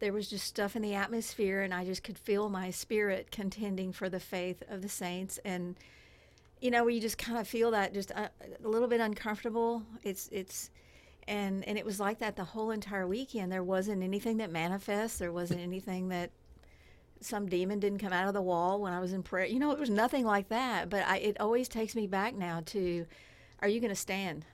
[0.02, 3.92] there was just stuff in the atmosphere and i just could feel my spirit contending
[3.92, 5.38] for the faith of the saints.
[5.44, 5.76] And
[6.60, 8.28] you know where you just kind of feel that just a,
[8.64, 9.84] a, little bit uncomfortable.
[10.02, 10.70] It's it's
[11.28, 13.52] and and it was like that the whole entire weekend.
[13.52, 15.18] There wasn't anything that manifests.
[15.18, 16.32] There wasn't anything that
[17.20, 19.46] some demon didn't come out of the wall when i was in prayer.
[19.46, 20.90] You know it was nothing like that.
[20.90, 23.06] But I, it always takes me back now to
[23.60, 24.46] are you going to stand?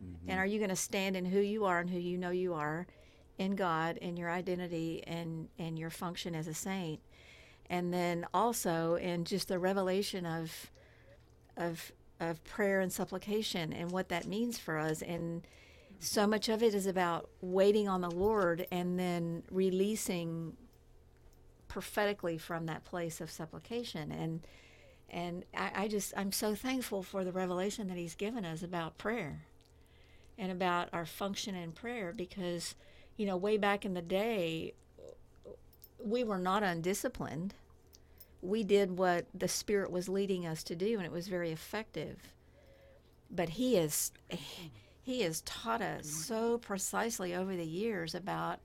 [0.00, 0.30] Mm-hmm.
[0.30, 2.54] and are you going to stand in who you are and who you know you
[2.54, 2.86] are
[3.40, 7.00] in God and your identity and and your function as a saint,
[7.70, 10.70] and then also in just the revelation of
[11.56, 15.00] of of prayer and supplication and what that means for us.
[15.00, 15.46] And
[15.98, 20.54] so much of it is about waiting on the Lord and then releasing
[21.66, 24.12] prophetically from that place of supplication.
[24.12, 24.46] And
[25.08, 28.98] and I, I just I'm so thankful for the revelation that He's given us about
[28.98, 29.46] prayer
[30.36, 32.74] and about our function in prayer because
[33.20, 34.72] you know way back in the day
[36.02, 37.52] we were not undisciplined.
[38.40, 42.16] We did what the spirit was leading us to do and it was very effective.
[43.30, 44.10] But he is
[45.02, 48.60] he has taught us so precisely over the years about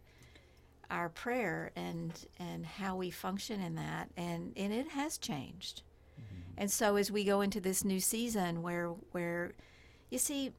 [0.90, 5.82] our prayer and and how we function in that and and it has changed.
[6.18, 6.52] Mm-hmm.
[6.60, 9.52] And so as we go into this new season where where
[10.10, 10.54] you see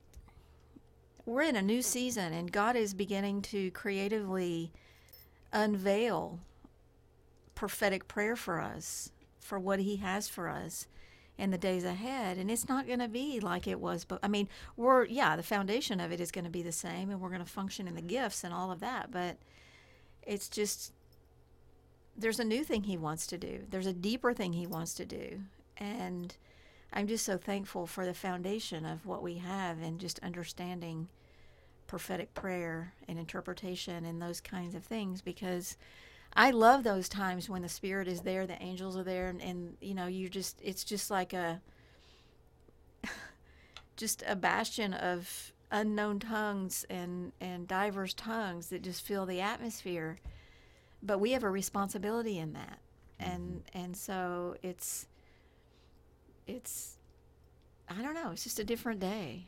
[1.26, 4.72] we're in a new season and God is beginning to creatively
[5.52, 6.38] unveil
[7.54, 9.10] prophetic prayer for us
[9.40, 10.86] for what he has for us
[11.36, 12.38] in the days ahead.
[12.38, 15.42] And it's not going to be like it was but I mean we're yeah the
[15.42, 17.94] foundation of it is going to be the same and we're going to function in
[17.94, 19.36] the gifts and all of that but
[20.22, 20.92] it's just
[22.16, 23.64] there's a new thing he wants to do.
[23.68, 25.40] There's a deeper thing he wants to do.
[25.76, 26.34] And
[26.92, 31.08] I'm just so thankful for the foundation of what we have and just understanding
[31.86, 35.76] prophetic prayer and interpretation and those kinds of things because
[36.34, 39.76] I love those times when the spirit is there, the angels are there, and, and
[39.80, 41.62] you know, you just, it's just like a,
[43.96, 50.18] just a bastion of unknown tongues and, and diverse tongues that just fill the atmosphere.
[51.02, 52.80] But we have a responsibility in that.
[53.18, 53.78] And, mm-hmm.
[53.78, 55.06] and so it's,
[56.46, 56.96] it's
[57.88, 59.46] I don't know, it's just a different day.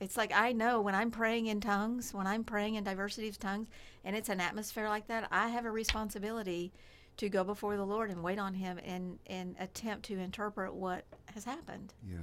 [0.00, 3.38] It's like I know when I'm praying in tongues, when I'm praying in diversity of
[3.38, 3.68] tongues,
[4.04, 6.72] and it's an atmosphere like that, I have a responsibility
[7.16, 11.04] to go before the Lord and wait on Him and, and attempt to interpret what
[11.34, 11.92] has happened.
[12.08, 12.18] Yeah.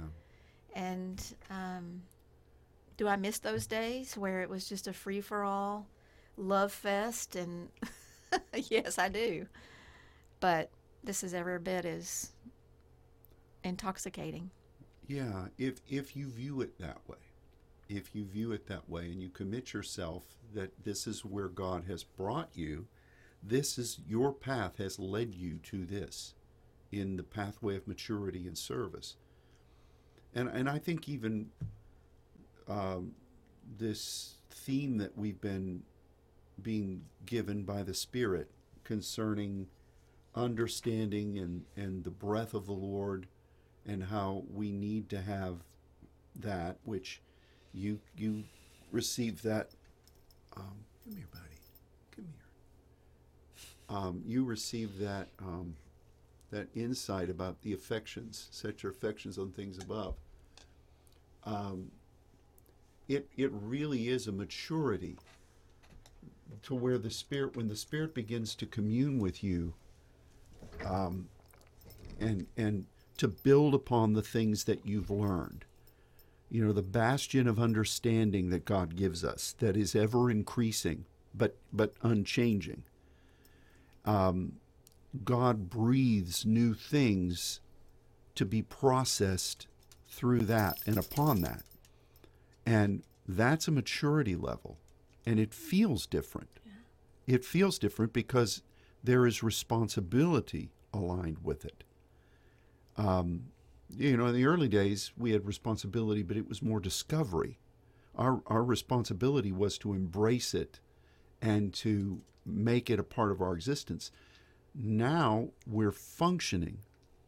[0.74, 2.02] And um,
[2.96, 5.86] do I miss those days where it was just a free for all
[6.38, 7.36] love fest?
[7.36, 7.68] And
[8.54, 9.46] yes, I do.
[10.40, 10.70] But
[11.04, 12.32] this is every bit as
[13.66, 14.50] intoxicating.
[15.06, 17.18] Yeah, if if you view it that way,
[17.88, 20.24] if you view it that way and you commit yourself
[20.54, 22.86] that this is where God has brought you,
[23.42, 26.34] this is your path has led you to this
[26.90, 29.16] in the pathway of maturity and service.
[30.34, 31.50] And and I think even
[32.68, 33.12] um,
[33.78, 35.82] this theme that we've been
[36.60, 38.50] being given by the Spirit
[38.84, 39.68] concerning
[40.34, 43.26] understanding and, and the breath of the Lord
[43.86, 45.56] and how we need to have
[46.36, 47.20] that, which
[47.72, 48.44] you you
[48.90, 49.70] receive that.
[50.56, 51.44] Um, come here, buddy.
[52.14, 53.96] Come here.
[53.96, 55.76] Um, you receive that um,
[56.50, 58.48] that insight about the affections.
[58.50, 60.14] Set your affections on things above.
[61.44, 61.90] Um,
[63.08, 65.16] it it really is a maturity
[66.62, 69.74] to where the spirit, when the spirit begins to commune with you,
[70.84, 71.28] um,
[72.20, 75.64] and and to build upon the things that you've learned.
[76.50, 81.56] You know, the bastion of understanding that God gives us that is ever increasing but
[81.72, 82.84] but unchanging.
[84.04, 84.54] Um,
[85.24, 87.60] God breathes new things
[88.34, 89.66] to be processed
[90.08, 91.62] through that and upon that.
[92.64, 94.78] And that's a maturity level.
[95.24, 96.60] And it feels different.
[96.64, 97.34] Yeah.
[97.34, 98.62] It feels different because
[99.02, 101.84] there is responsibility aligned with it.
[102.96, 103.46] Um,
[103.90, 107.58] you know, in the early days, we had responsibility, but it was more discovery.
[108.16, 110.80] Our, our responsibility was to embrace it
[111.40, 114.10] and to make it a part of our existence.
[114.74, 116.78] Now we're functioning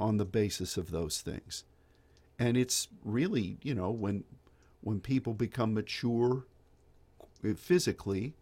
[0.00, 1.64] on the basis of those things.
[2.38, 4.24] And it's really, you know, when
[4.80, 6.46] when people become mature
[7.56, 8.34] physically,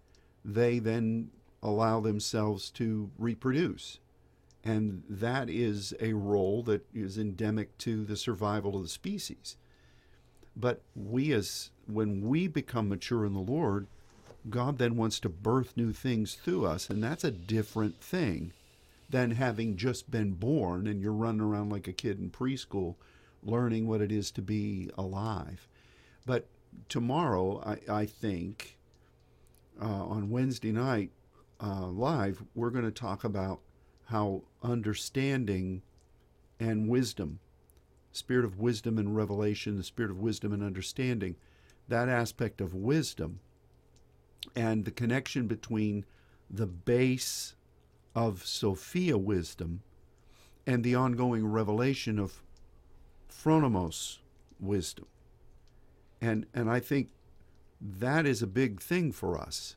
[0.44, 1.30] they then
[1.62, 3.98] allow themselves to reproduce.
[4.66, 9.56] And that is a role that is endemic to the survival of the species.
[10.56, 13.86] But we, as when we become mature in the Lord,
[14.50, 18.52] God then wants to birth new things through us, and that's a different thing
[19.08, 22.96] than having just been born and you're running around like a kid in preschool
[23.44, 25.68] learning what it is to be alive.
[26.24, 26.48] But
[26.88, 28.78] tomorrow, I, I think,
[29.80, 31.12] uh, on Wednesday night
[31.62, 33.60] uh, live, we're going to talk about
[34.06, 35.82] how understanding
[36.58, 37.38] and wisdom,
[38.12, 41.36] spirit of wisdom and revelation, the spirit of wisdom and understanding,
[41.88, 43.40] that aspect of wisdom
[44.54, 46.04] and the connection between
[46.48, 47.54] the base
[48.14, 49.82] of Sophia wisdom
[50.66, 52.42] and the ongoing revelation of
[53.28, 54.18] phronimos
[54.58, 55.06] wisdom.
[56.20, 57.10] And, and I think
[57.80, 59.76] that is a big thing for us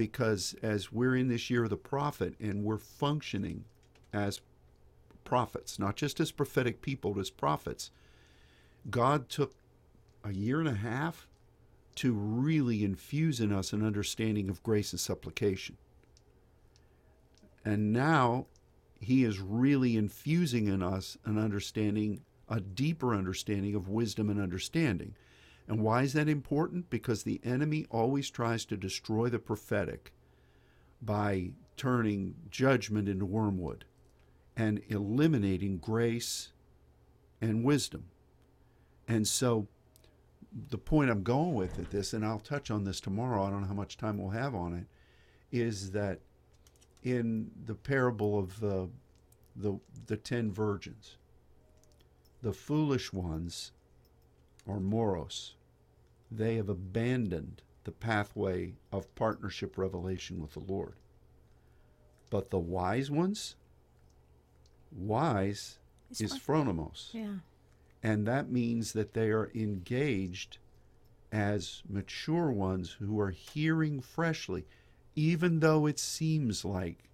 [0.00, 3.66] because as we're in this year of the prophet and we're functioning
[4.14, 4.40] as
[5.24, 7.90] prophets, not just as prophetic people, but as prophets.
[8.88, 9.52] God took
[10.24, 11.28] a year and a half
[11.96, 15.76] to really infuse in us an understanding of grace and supplication.
[17.62, 18.46] And now
[19.02, 25.14] he is really infusing in us an understanding, a deeper understanding of wisdom and understanding.
[25.70, 26.90] And why is that important?
[26.90, 30.12] Because the enemy always tries to destroy the prophetic
[31.00, 33.84] by turning judgment into wormwood
[34.56, 36.48] and eliminating grace
[37.40, 38.06] and wisdom.
[39.06, 39.68] And so
[40.70, 43.60] the point I'm going with at this, and I'll touch on this tomorrow, I don't
[43.60, 44.86] know how much time we'll have on it,
[45.56, 46.18] is that
[47.04, 48.88] in the parable of the,
[49.54, 51.16] the, the ten virgins,
[52.42, 53.70] the foolish ones
[54.66, 55.54] or moros,
[56.30, 60.94] they have abandoned the pathway of partnership revelation with the Lord.
[62.30, 63.56] But the wise ones,
[64.92, 65.78] wise
[66.10, 67.12] It's is phronimos.
[67.12, 67.36] Yeah.
[68.02, 70.58] And that means that they are engaged
[71.32, 74.66] as mature ones who are hearing freshly,
[75.14, 77.10] even though it seems like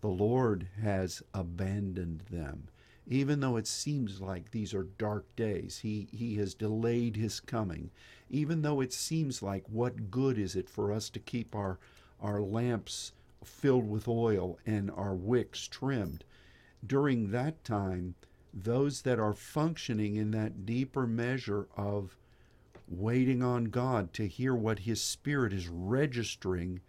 [0.00, 2.68] the Lord has abandoned them.
[3.06, 7.90] Even though it seems like these are dark days, he, he has delayed his coming.
[8.32, 11.78] Even though it seems like what good is it for us to keep our,
[12.20, 13.12] our lamps
[13.44, 16.24] filled with oil and our wicks trimmed?
[16.84, 18.14] During that time,
[18.52, 22.16] those that are functioning in that deeper measure of
[22.88, 26.80] waiting on God to hear what His Spirit is registering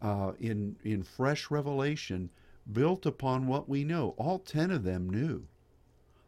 [0.00, 2.30] uh, in in fresh revelation,
[2.72, 4.14] built upon what we know.
[4.16, 5.46] All ten of them knew.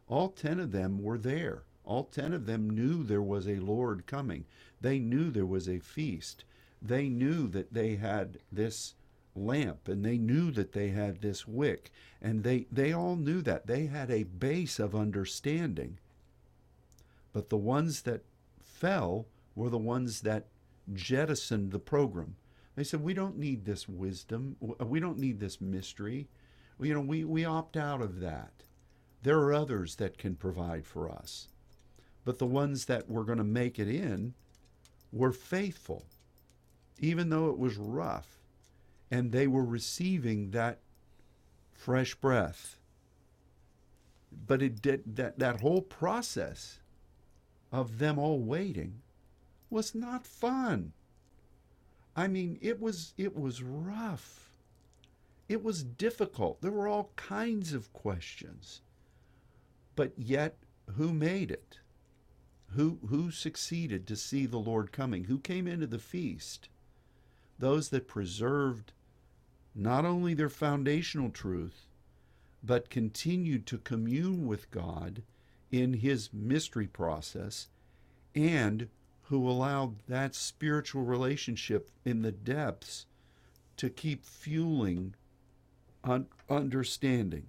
[0.07, 1.63] All ten of them were there.
[1.87, 4.43] All ten of them knew there was a Lord coming.
[4.81, 6.43] They knew there was a feast.
[6.81, 8.95] They knew that they had this
[9.33, 11.89] lamp and they knew that they had this wick.
[12.21, 13.67] And they they all knew that.
[13.67, 15.97] They had a base of understanding.
[17.31, 18.25] But the ones that
[18.59, 20.47] fell were the ones that
[20.93, 22.35] jettisoned the program.
[22.75, 24.57] They said we don't need this wisdom.
[24.61, 26.27] Uh, we don't need this mystery.
[26.81, 28.63] You know we we opt out of that.
[29.23, 31.47] There are others that can provide for us
[32.27, 34.33] but the ones that were going to make it in
[35.13, 36.03] were faithful
[36.99, 38.39] even though it was rough
[39.09, 40.79] and they were receiving that
[41.71, 42.75] fresh breath.
[44.45, 46.79] But it did that that whole process
[47.71, 49.01] of them all waiting
[49.69, 50.91] was not fun.
[52.13, 54.49] I mean, it was it was rough.
[55.47, 56.59] It was difficult.
[56.59, 58.81] There were all kinds of questions.
[59.95, 60.57] But yet
[60.97, 61.79] who made it?
[62.77, 65.23] Who who succeeded to see the Lord coming?
[65.23, 66.69] Who came into the feast?
[67.57, 68.93] Those that preserved
[69.73, 71.87] not only their foundational truth,
[72.61, 75.23] but continued to commune with God
[75.71, 77.67] in His mystery process,
[78.35, 78.89] and
[79.23, 83.07] who allowed that spiritual relationship in the depths
[83.77, 85.15] to keep fueling
[86.03, 87.47] un- understanding.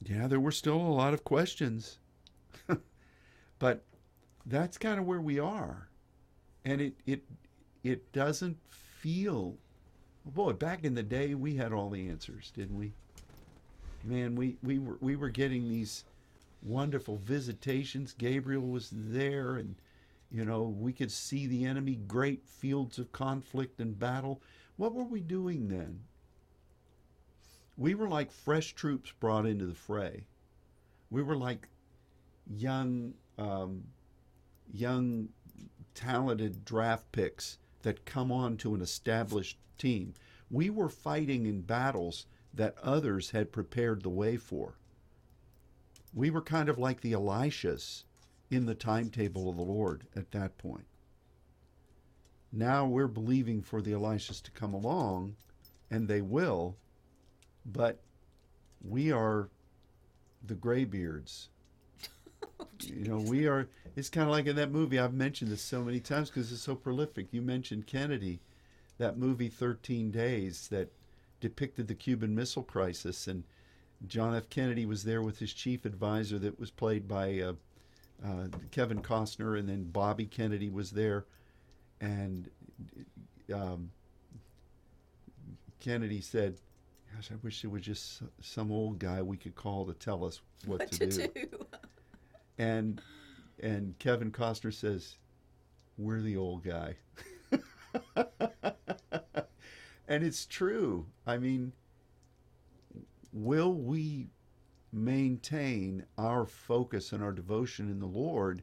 [0.00, 1.98] Yeah, there were still a lot of questions,
[3.58, 3.84] but
[4.46, 5.88] that's kind of where we are,
[6.64, 7.22] and it it
[7.82, 9.56] it doesn't feel
[10.26, 12.92] oh boy, back in the day, we had all the answers, didn't we?
[14.04, 16.04] Man, we, we were we were getting these
[16.62, 18.14] wonderful visitations.
[18.16, 19.76] Gabriel was there, and
[20.30, 24.40] you know we could see the enemy, great fields of conflict and battle.
[24.76, 26.00] What were we doing then?
[27.76, 30.26] We were like fresh troops brought into the fray.
[31.10, 31.68] We were like
[32.46, 33.84] young, um,
[34.72, 35.28] young,
[35.94, 40.14] talented draft picks that come on to an established team.
[40.50, 44.74] We were fighting in battles that others had prepared the way for.
[46.14, 48.04] We were kind of like the Elishas
[48.50, 50.84] in the timetable of the Lord at that point.
[52.52, 55.36] Now we're believing for the Elishas to come along,
[55.90, 56.76] and they will,
[57.64, 58.02] but
[58.82, 59.48] we are
[60.44, 61.48] the graybeards.
[62.84, 64.98] You know, we are, it's kind of like in that movie.
[64.98, 67.28] I've mentioned this so many times because it's so prolific.
[67.30, 68.40] You mentioned Kennedy
[68.98, 70.92] that movie 13 Days that
[71.40, 73.42] depicted the Cuban Missile Crisis, and
[74.06, 74.48] John F.
[74.48, 77.52] Kennedy was there with his chief advisor that was played by uh,
[78.24, 81.24] uh, Kevin Costner, and then Bobby Kennedy was there,
[82.00, 82.48] and
[83.52, 83.90] um,
[85.80, 86.56] Kennedy said,
[87.14, 90.40] "Gosh, I wish it was just some old guy we could call to tell us
[90.64, 91.28] what, What to, to do.
[91.34, 91.66] do?
[92.58, 93.00] And
[93.60, 95.16] and Kevin Costner says,
[95.96, 96.96] "We're the old guy."
[100.08, 101.06] and it's true.
[101.26, 101.72] I mean,
[103.32, 104.28] will we
[104.92, 108.62] maintain our focus and our devotion in the Lord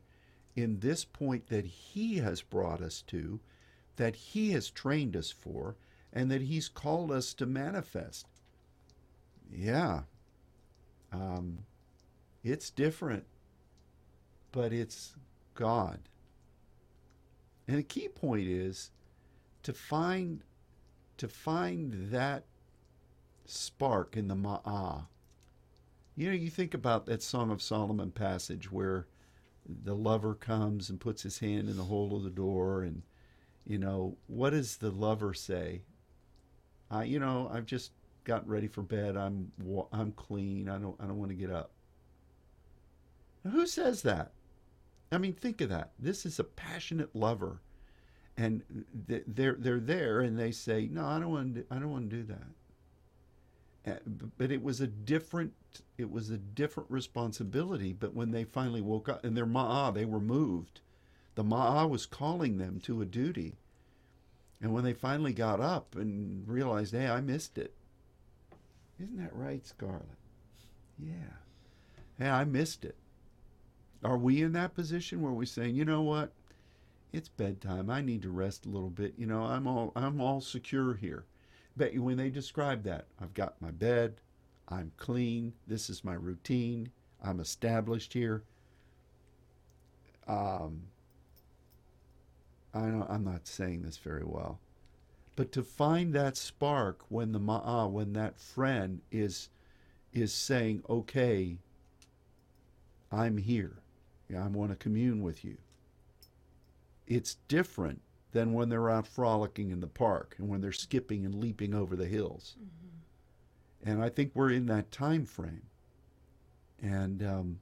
[0.56, 3.40] in this point that He has brought us to,
[3.96, 5.76] that He has trained us for,
[6.14, 8.28] and that He's called us to manifest?
[9.52, 10.02] Yeah.
[11.12, 11.60] Um,
[12.44, 13.26] it's different,
[14.52, 15.16] but it's
[15.54, 16.00] God.
[17.68, 18.92] And the key point is
[19.64, 20.42] to find
[21.18, 22.46] to find that
[23.46, 25.06] spark in the ma'ah.
[26.16, 29.08] You know, you think about that Song of Solomon passage where
[29.68, 33.04] the lover comes and puts his hand in the hole of the door and
[33.66, 35.84] you know, what does the lover say?
[36.90, 37.92] I you know, I've just
[38.24, 39.16] got ready for bed.
[39.16, 39.52] I'm
[39.92, 40.70] I'm clean.
[40.70, 41.72] I don't I don't want to get up.
[43.44, 44.32] Now, who says that?
[45.12, 45.92] I mean, think of that.
[45.98, 47.62] This is a passionate lover,
[48.38, 48.62] and
[49.08, 51.66] they're they're there, and they say, "No, I don't want to.
[51.72, 52.48] I don't want to do that."
[53.92, 53.96] Uh,
[54.38, 55.54] but it was a different
[55.98, 57.94] it was a different responsibility.
[57.94, 60.82] But when they finally woke up, and their ma'ah, they were moved.
[61.36, 63.56] The ma'ah was calling them to a duty.
[64.62, 67.74] And when they finally got up and realized, hey, I missed it.
[69.02, 70.04] Isn't that right, Scarlett?
[70.98, 71.38] Yeah.
[72.18, 72.98] Hey, I missed it.
[74.04, 76.32] Are we in that position where we're saying, you know what?
[77.12, 77.90] It's bedtime.
[77.90, 79.16] I need to rest a little bit.
[79.18, 81.26] You know, I'm all I'm all secure here.
[81.76, 84.22] But when they describe that, I've got my bed,
[84.68, 86.92] I'm clean, this is my routine,
[87.24, 88.44] I'm established here.
[90.28, 90.84] Um,
[92.74, 94.60] I know I'm not saying this very well,
[95.36, 99.50] but to find that spark when the ma'ah, when that friend is
[100.14, 101.58] is saying, "Okay,
[103.12, 103.82] I'm here.
[104.38, 105.58] I want to commune with you.
[107.08, 108.02] It's different
[108.32, 111.96] than when they're out frolicking in the park and when they're skipping and leaping over
[111.96, 112.56] the hills.
[112.60, 113.90] Mm-hmm.
[113.90, 115.64] And I think we're in that time frame.
[116.82, 117.60] And um,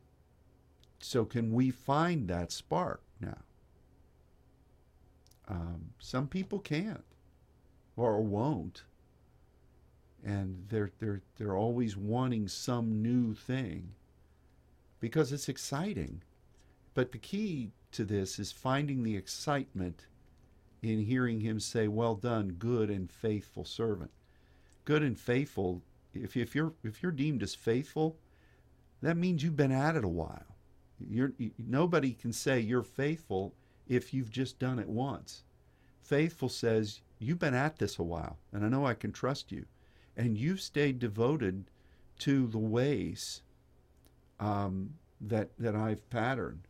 [1.00, 3.38] so, can we find that spark now?
[5.48, 7.04] Um, some people can't
[7.96, 8.84] or won't.
[10.24, 13.92] And they're, they're, they're always wanting some new thing
[15.00, 16.22] because it's exciting.
[16.98, 20.08] But the key to this is finding the excitement
[20.82, 24.10] in hearing him say, "Well done, good and faithful servant."
[24.84, 25.84] Good and faithful.
[26.16, 28.18] If, if you're if you're deemed as faithful,
[29.04, 30.56] that means you've been at it a while.
[31.00, 33.54] You're, nobody can say you're faithful
[33.88, 35.44] if you've just done it once.
[36.02, 39.68] Faithful says you've been at this a while, and I know I can trust you,
[40.16, 41.70] and you've stayed devoted
[42.22, 43.44] to the ways
[44.40, 46.68] um, that that I've patterned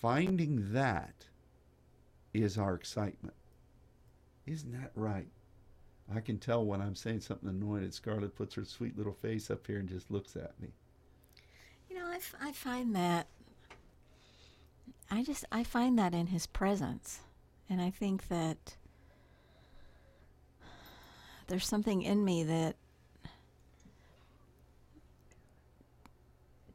[0.00, 1.26] finding that
[2.34, 3.34] is our excitement.
[4.46, 5.28] Isn't that right?
[6.14, 7.92] I can tell when I'm saying something anointed.
[7.92, 10.68] Scarlett puts her sweet little face up here and just looks at me.
[11.90, 13.26] You know, I, f- I find that,
[15.10, 17.20] I just, I find that in his presence.
[17.68, 18.76] And I think that
[21.48, 22.76] there's something in me that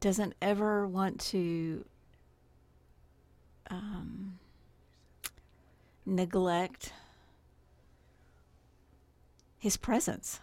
[0.00, 1.84] doesn't ever want to
[3.72, 4.38] um,
[6.12, 6.92] neglect
[9.58, 10.40] his presence.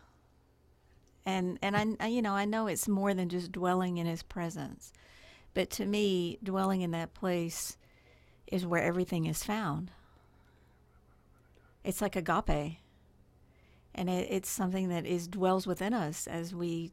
[1.26, 4.94] And and I, you know I know it's more than just dwelling in his presence,
[5.54, 7.78] but to me, dwelling in that place
[8.48, 9.92] is where everything is found.
[11.84, 12.78] It's like agape,
[13.94, 16.92] and it, it's something that is dwells within us as we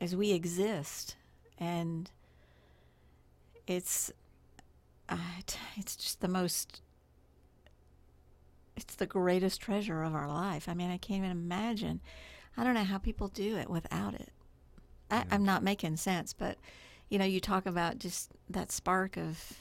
[0.00, 1.16] as we exist,
[1.58, 2.10] and
[3.66, 4.10] it's
[5.08, 5.16] uh,
[5.76, 6.82] it's just the most
[8.76, 10.68] it's the greatest treasure of our life.
[10.68, 12.00] I mean, I can't even imagine.
[12.56, 14.30] I don't know how people do it without it.
[15.10, 16.58] I, am not making sense, but
[17.08, 19.52] you know, you talk about just that spark of.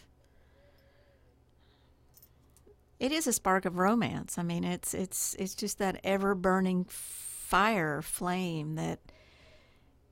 [3.00, 4.38] It is a spark of romance.
[4.38, 9.00] I mean, it's it's it's just that ever burning fire flame that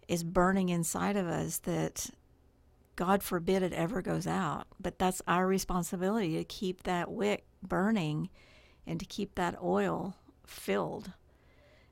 [0.07, 2.09] is burning inside of us that
[2.95, 4.67] God forbid it ever goes out.
[4.79, 8.29] But that's our responsibility to keep that wick burning
[8.85, 10.15] and to keep that oil
[10.45, 11.11] filled.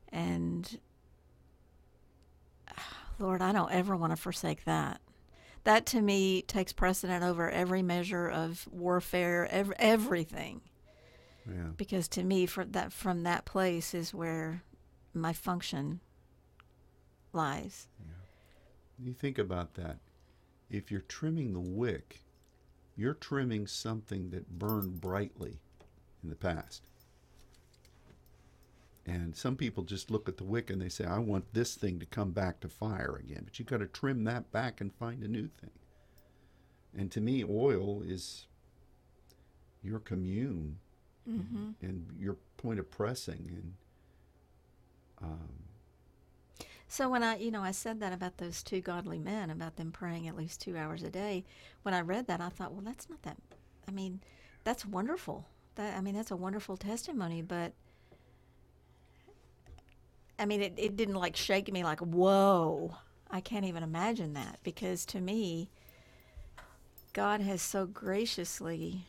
[0.10, 0.80] And
[3.20, 5.02] Lord, I don't ever want to forsake that.
[5.64, 10.62] That to me takes precedent over every measure of warfare, every, everything.
[11.48, 11.70] Yeah.
[11.78, 14.64] Because to me, from that from that place is where
[15.14, 16.00] my function
[17.34, 17.88] lies.
[18.00, 19.06] Yeah.
[19.06, 19.98] You think about that
[20.72, 22.22] if you're trimming the wick,
[22.96, 25.60] you're trimming something that burned brightly
[26.24, 26.84] in the past.
[29.06, 32.00] And some people just look at the wick and they say, I want this thing
[32.00, 33.42] to come back to fire again.
[33.44, 35.72] But you've got to trim that back and find a new thing.
[36.96, 38.46] And to me, oil is
[39.84, 40.78] your commune
[41.30, 41.70] Mm-hmm.
[41.84, 43.46] and your point of pressing.
[43.52, 43.74] And
[45.22, 45.50] um,
[46.88, 49.92] So when I, you know, I said that about those two godly men, about them
[49.92, 51.46] praying at least two hours a day.
[51.84, 53.38] When I read that, I thought, well, that's not that.
[53.88, 54.22] I mean,
[54.64, 55.46] that's wonderful.
[55.76, 57.42] That I mean, that's a wonderful testimony.
[57.42, 57.74] But
[60.38, 62.96] I mean, it, it didn't like shake me like, whoa.
[63.30, 65.70] I can't even imagine that because to me,
[67.14, 69.06] God has so graciously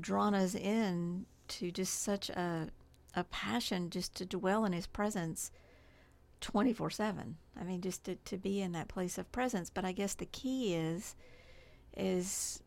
[0.00, 2.68] drawn us in to just such a
[3.14, 5.50] a passion just to dwell in His presence
[6.40, 9.92] 24 7 i mean just to, to be in that place of presence but i
[9.92, 11.16] guess the key is
[11.96, 12.62] is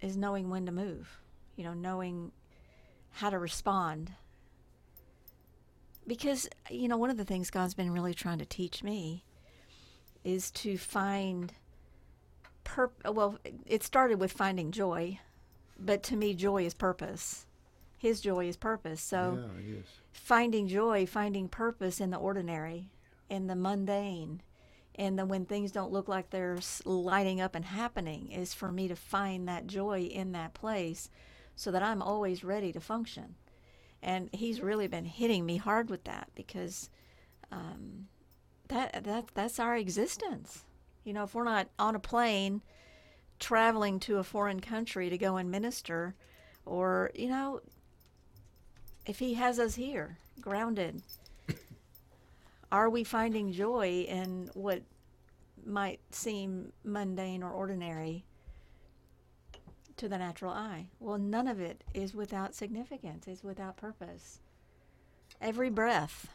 [0.00, 1.20] is knowing when to move
[1.56, 2.32] you know knowing
[3.12, 4.12] how to respond.
[6.06, 9.24] Because you know one of the things god's been really trying to teach me
[10.24, 11.52] is to find
[13.04, 15.18] well it started with finding joy
[15.80, 17.46] but to me joy is purpose.
[17.96, 19.00] His joy is purpose.
[19.00, 19.76] So yeah,
[20.12, 22.90] finding joy, finding purpose in the ordinary,
[23.28, 24.42] in the mundane,
[24.94, 28.88] and the when things don't look like they're lighting up and happening is for me
[28.88, 31.08] to find that joy in that place
[31.60, 33.34] so that I'm always ready to function.
[34.02, 36.88] And he's really been hitting me hard with that because
[37.52, 38.06] um,
[38.68, 40.64] that that that's our existence.
[41.04, 42.62] You know, if we're not on a plane
[43.38, 46.14] traveling to a foreign country to go and minister
[46.64, 47.60] or you know
[49.06, 51.02] if he has us here grounded
[52.72, 54.82] are we finding joy in what
[55.64, 58.26] might seem mundane or ordinary
[60.00, 64.40] to the natural eye well none of it is without significance is without purpose
[65.40, 66.28] every breath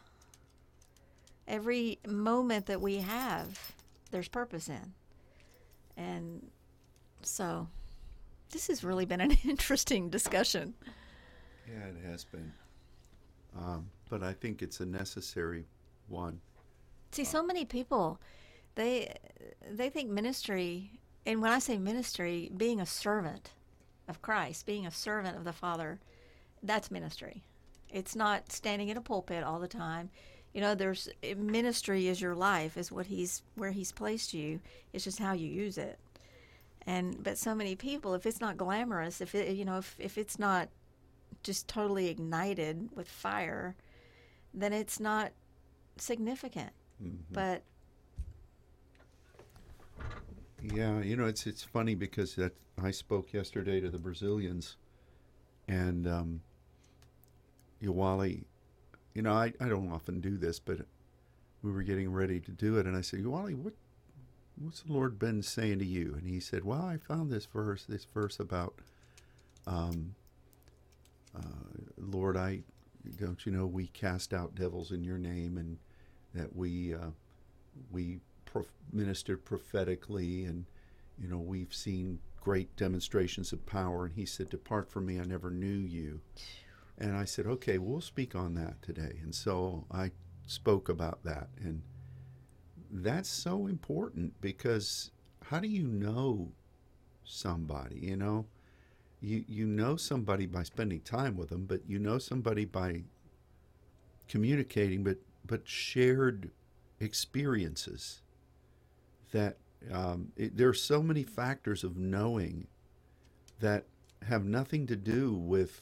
[1.47, 3.73] every moment that we have
[4.11, 4.93] there's purpose in
[5.97, 6.47] and
[7.21, 7.67] so
[8.51, 10.73] this has really been an interesting discussion
[11.67, 12.51] Yeah, it has been.
[13.57, 15.65] Um, but I think it's a necessary
[16.07, 16.39] one.
[17.11, 18.19] See, so many people,
[18.75, 19.15] they
[19.71, 20.91] they think ministry,
[21.25, 23.51] and when I say ministry, being a servant
[24.07, 25.99] of Christ, being a servant of the Father,
[26.61, 27.43] that's ministry.
[27.89, 30.09] It's not standing in a pulpit all the time.
[30.53, 34.59] You know, there's ministry is your life, is what he's where he's placed you.
[34.93, 35.99] It's just how you use it.
[36.87, 40.17] And but so many people, if it's not glamorous, if it you know if if
[40.17, 40.69] it's not
[41.43, 43.75] just totally ignited with fire,
[44.53, 45.31] then it's not
[45.97, 46.71] significant.
[47.03, 47.33] Mm-hmm.
[47.33, 47.63] But
[50.73, 54.77] Yeah, you know, it's it's funny because that I spoke yesterday to the Brazilians,
[55.67, 56.41] and um,
[57.83, 58.43] Yawali,
[59.13, 60.79] you know, I, I don't often do this, but
[61.63, 63.73] we were getting ready to do it, and I said, Yawali, what
[64.59, 66.15] what's the Lord been saying to you?
[66.17, 68.75] And he said, Well, I found this verse, this verse about,
[69.67, 70.15] um,
[71.37, 71.41] uh,
[71.97, 72.61] Lord, I
[73.19, 75.77] don't you know we cast out devils in your name, and
[76.33, 77.11] that we uh,
[77.91, 78.19] we
[78.55, 80.65] prof- ministered prophetically, and
[81.19, 84.05] you know we've seen great demonstrations of power.
[84.05, 86.21] And he said, "Depart from me, I never knew you."
[86.97, 90.11] And I said, "Okay, we'll speak on that today." And so I
[90.47, 91.81] spoke about that, and
[92.89, 95.11] that's so important because
[95.43, 96.53] how do you know
[97.25, 97.99] somebody?
[97.99, 98.45] You know,
[99.19, 103.03] you you know somebody by spending time with them, but you know somebody by
[104.29, 106.51] communicating, but but shared
[107.01, 108.21] experiences.
[109.35, 109.57] That
[109.91, 112.67] um, it, there are so many factors of knowing
[113.59, 113.83] that
[114.25, 115.81] have nothing to do with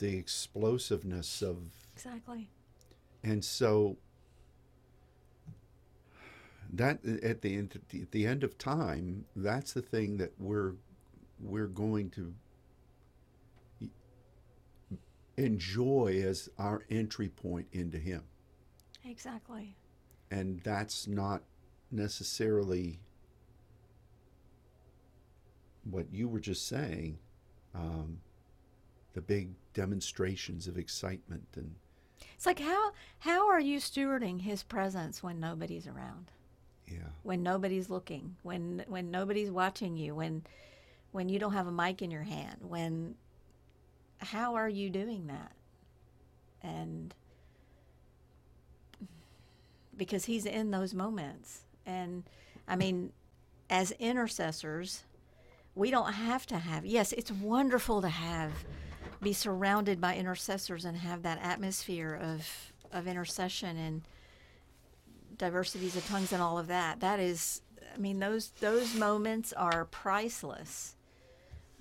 [0.00, 1.58] the explosiveness of
[1.94, 2.48] exactly.
[3.22, 3.96] and so
[6.72, 10.72] that at the end at the end of time that's the thing that we're
[11.40, 12.34] we're going to
[15.36, 18.24] enjoy as our entry point into him
[19.04, 19.76] Exactly.
[20.30, 21.42] and that's not
[21.90, 23.00] necessarily
[25.84, 27.18] what you were just saying
[27.74, 28.20] um,
[29.14, 31.74] the big demonstrations of excitement and
[32.34, 36.30] It's like how how are you stewarding his presence when nobody's around?
[36.86, 40.42] yeah When nobody's looking, when when nobody's watching you, when
[41.12, 43.14] when you don't have a mic in your hand, when
[44.18, 45.52] how are you doing that?
[46.62, 47.14] And
[49.96, 51.62] because he's in those moments.
[51.86, 52.24] And
[52.68, 53.12] I mean,
[53.68, 55.04] as intercessors,
[55.74, 58.52] we don't have to have, yes, it's wonderful to have
[59.22, 64.02] be surrounded by intercessors and have that atmosphere of of intercession and
[65.36, 67.00] diversities of tongues and all of that.
[67.00, 67.62] That is,
[67.94, 70.96] I mean, those those moments are priceless.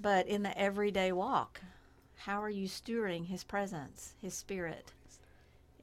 [0.02, 1.60] But in the everyday walk,
[2.16, 4.92] how are you stewarding His presence, His Spirit,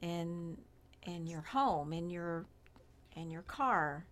[0.01, 0.57] in
[1.03, 2.45] in your home, in your
[3.17, 4.05] in your car,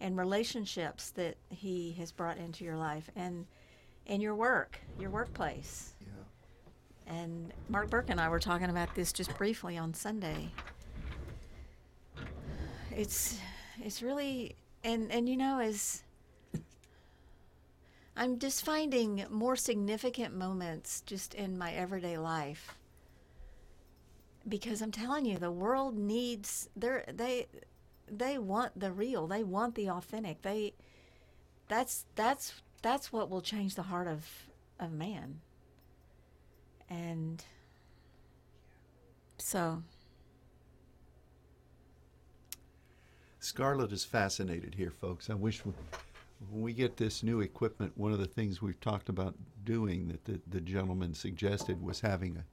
[0.00, 3.46] and relationships that He has brought into your life, and
[4.06, 5.92] in your work, your workplace.
[6.00, 7.14] Yeah.
[7.14, 10.50] And Mark Burke and I were talking about this just briefly on Sunday.
[12.94, 13.38] It's
[13.82, 16.02] it's really and and you know as
[18.16, 22.74] I'm just finding more significant moments just in my everyday life.
[24.48, 27.46] Because I'm telling you the world needs there they
[28.10, 29.26] they want the real.
[29.26, 30.42] They want the authentic.
[30.42, 30.74] They
[31.68, 34.26] that's that's that's what will change the heart of
[34.78, 35.40] of man.
[36.88, 37.44] And
[39.38, 39.82] so
[43.40, 45.30] Scarlett is fascinated here, folks.
[45.30, 45.72] I wish we,
[46.50, 49.34] when we get this new equipment, one of the things we've talked about
[49.64, 52.44] doing that the, the gentleman suggested was having a,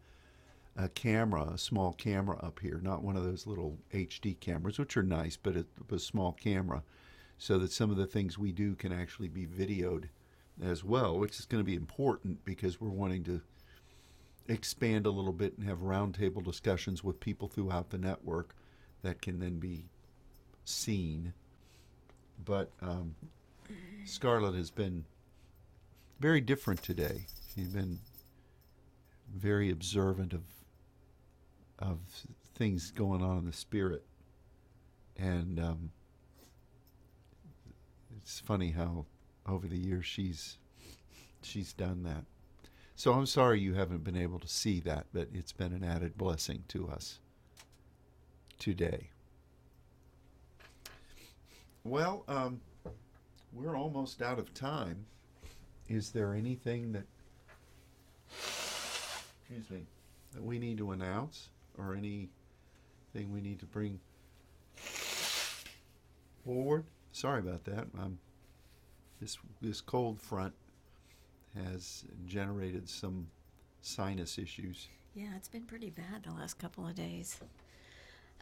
[0.77, 4.97] a camera, a small camera up here, not one of those little HD cameras, which
[4.97, 6.83] are nice, but a, a small camera,
[7.37, 10.05] so that some of the things we do can actually be videoed
[10.61, 13.41] as well, which is going to be important because we're wanting to
[14.47, 18.55] expand a little bit and have roundtable discussions with people throughout the network
[19.01, 19.85] that can then be
[20.65, 21.33] seen.
[22.43, 23.15] But um,
[24.05, 25.05] Scarlett has been
[26.19, 27.25] very different today.
[27.53, 27.99] She's been
[29.33, 30.41] very observant of
[31.79, 31.99] of
[32.55, 34.03] things going on in the spirit,
[35.17, 35.91] and um,
[38.17, 39.05] it's funny how
[39.47, 40.57] over the years she's
[41.41, 42.25] she's done that.
[42.95, 46.17] So I'm sorry you haven't been able to see that, but it's been an added
[46.17, 47.19] blessing to us
[48.57, 49.09] today.
[51.83, 52.61] Well, um,
[53.53, 55.05] we're almost out of time.
[55.87, 57.05] Is there anything that,
[58.29, 59.85] excuse me,
[60.33, 62.29] that we need to announce, or anything
[63.31, 63.99] we need to bring
[66.43, 66.85] forward?
[67.11, 67.87] Sorry about that.
[67.97, 68.19] Um,
[69.21, 70.53] this this cold front
[71.55, 73.27] has generated some
[73.81, 74.87] sinus issues.
[75.13, 77.39] yeah, it's been pretty bad the last couple of days.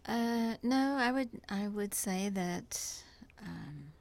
[0.08, 3.04] Uh, no, I would I would say that
[3.42, 3.92] um,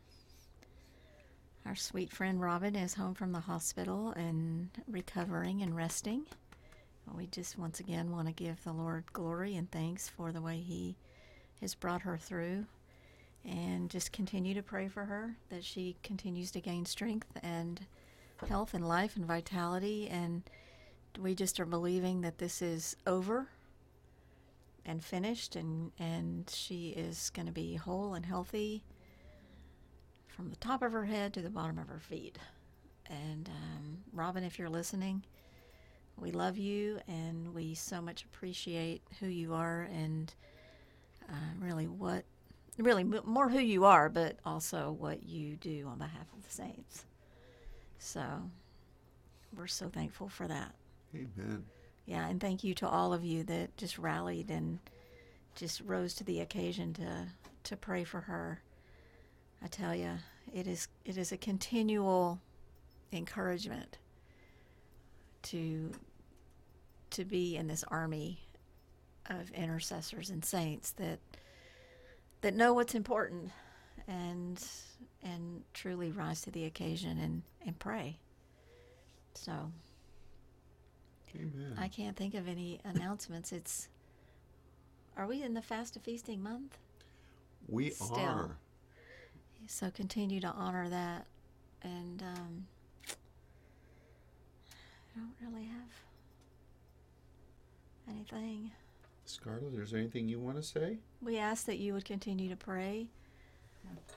[1.67, 6.25] our sweet friend Robin is home from the hospital and recovering and resting.
[7.17, 10.59] We just once again want to give the Lord glory and thanks for the way
[10.59, 10.97] He
[11.61, 12.67] has brought her through,
[13.45, 17.87] and just continue to pray for her that she continues to gain strength and
[18.49, 20.09] health and life and vitality.
[20.09, 20.43] And
[21.21, 23.49] we just are believing that this is over
[24.85, 28.83] and finished, and and she is going to be whole and healthy
[30.27, 32.39] from the top of her head to the bottom of her feet.
[33.07, 35.23] And um, Robin, if you're listening,
[36.19, 40.33] we love you and we so much appreciate who you are and
[41.29, 42.25] uh, really what,
[42.79, 47.05] really more who you are, but also what you do on behalf of the saints.
[47.99, 48.23] So
[49.57, 50.75] we're so thankful for that.
[51.15, 51.65] Amen.
[52.07, 54.79] Yeah, and thank you to all of you that just rallied and
[55.55, 57.27] just rose to the occasion to
[57.65, 58.61] to pray for her.
[59.63, 60.11] I tell you,
[60.53, 62.41] it is it is a continual
[63.13, 63.99] encouragement
[65.43, 65.91] to
[67.11, 68.41] to be in this army
[69.27, 71.19] of intercessors and saints that
[72.41, 73.51] that know what's important
[74.09, 74.65] and
[75.23, 78.19] and truly rise to the occasion and and pray.
[79.35, 79.53] So
[81.35, 81.77] Amen.
[81.79, 83.53] I can't think of any announcements.
[83.53, 83.89] It's
[85.17, 86.79] are we in the fast of feasting month?
[87.69, 88.19] we still.
[88.19, 88.57] are.
[89.69, 91.27] So continue to honor that,
[91.83, 92.67] and um,
[95.17, 95.91] I don't really have
[98.09, 98.71] anything.
[99.25, 100.99] Scarlett, is there anything you want to say?
[101.21, 103.07] We ask that you would continue to pray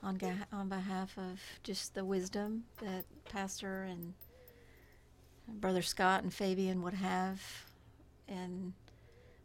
[0.02, 4.14] on ga- on behalf of just the wisdom that Pastor and
[5.48, 7.40] Brother Scott and Fabian would have
[8.28, 8.74] in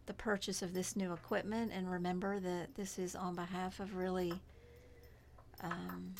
[0.07, 1.71] the purchase of this new equipment.
[1.73, 4.33] And remember that this is on behalf of really
[5.61, 6.13] um,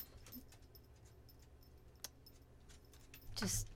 [3.34, 3.66] just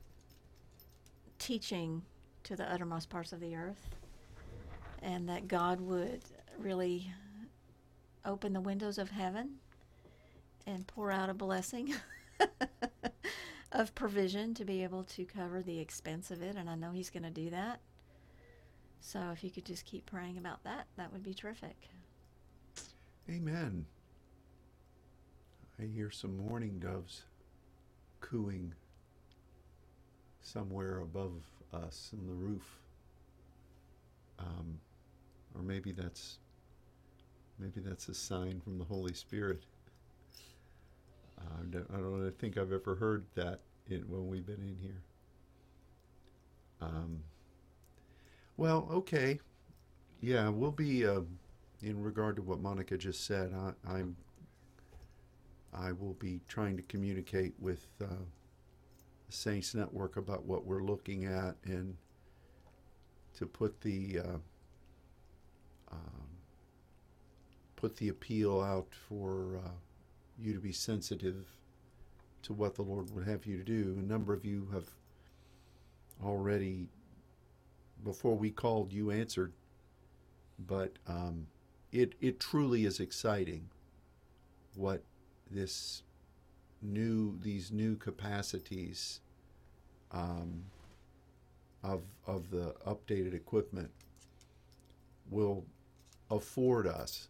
[1.46, 2.02] teaching
[2.42, 3.88] to the uttermost parts of the earth,
[5.00, 6.22] and that God would
[6.58, 7.08] really
[8.24, 9.50] open the windows of heaven
[10.66, 11.94] and pour out a blessing
[13.72, 16.56] of provision to be able to cover the expense of it.
[16.56, 17.78] And I know He's going to do that.
[19.00, 21.76] So if you could just keep praying about that, that would be terrific.
[23.30, 23.86] Amen.
[25.80, 27.22] I hear some mourning doves
[28.18, 28.74] cooing
[30.46, 31.42] somewhere above
[31.72, 32.78] us in the roof.
[34.38, 34.78] Um,
[35.54, 36.38] or maybe that's
[37.58, 39.64] maybe that's a sign from the Holy Spirit.
[41.38, 45.02] Uh, I don't, think I've ever heard that in, when we've been in here.
[46.80, 47.20] Um,
[48.56, 49.38] well, okay,
[50.20, 51.20] yeah, we'll be uh,
[51.82, 53.52] in regard to what Monica just said.
[53.54, 54.16] I, I'm
[55.74, 58.24] I will be trying to communicate with uh,
[59.28, 61.96] Saints Network about what we're looking at and
[63.36, 64.38] to put the uh,
[65.92, 66.28] um,
[67.76, 69.70] put the appeal out for uh,
[70.38, 71.46] you to be sensitive
[72.42, 73.96] to what the Lord would have you to do.
[73.98, 74.88] A number of you have
[76.24, 76.88] already,
[78.04, 79.52] before we called, you answered,
[80.58, 81.46] but um,
[81.92, 83.68] it it truly is exciting
[84.74, 85.02] what
[85.50, 86.02] this
[86.82, 89.20] new these new capacities
[90.12, 90.64] um,
[91.82, 93.90] of of the updated equipment
[95.30, 95.64] will
[96.30, 97.28] afford us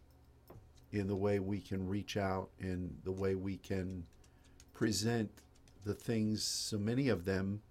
[0.91, 4.03] in the way we can reach out and the way we can
[4.73, 5.29] present
[5.85, 7.61] the things so many of them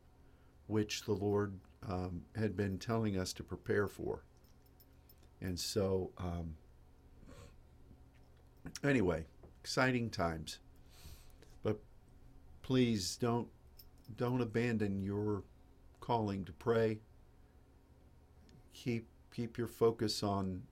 [0.66, 1.55] which the Lord
[1.89, 4.24] um, had been telling us to prepare for
[5.41, 6.57] and so um,
[8.83, 9.24] anyway
[9.66, 10.61] exciting times.
[12.66, 13.46] Please don't
[14.16, 15.44] don't abandon your
[16.00, 16.98] calling to pray.
[18.74, 20.64] Keep keep your focus on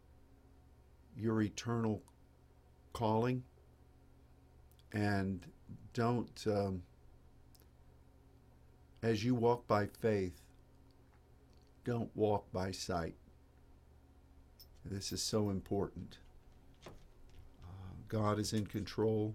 [1.16, 2.02] your eternal
[2.92, 3.44] calling
[4.92, 5.46] and
[5.92, 6.82] don't um,
[9.00, 10.40] as you walk by faith
[11.84, 13.14] don't walk by sight
[14.84, 16.18] this is so important
[18.08, 19.34] God is in control.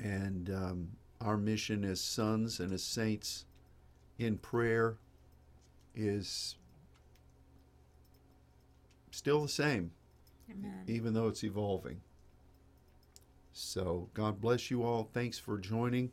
[0.00, 0.88] And um,
[1.20, 3.44] our mission as sons and as saints
[4.18, 4.96] in prayer
[5.94, 6.56] is
[9.10, 9.92] still the same,
[10.50, 10.84] Amen.
[10.86, 12.00] even though it's evolving.
[13.52, 15.10] So, God bless you all.
[15.12, 16.10] Thanks for joining.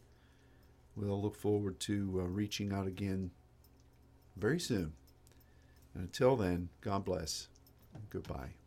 [0.96, 3.32] We'll look forward to uh, reaching out again
[4.36, 4.94] very soon.
[5.94, 7.48] And until then, God bless.
[8.10, 8.59] Goodbye.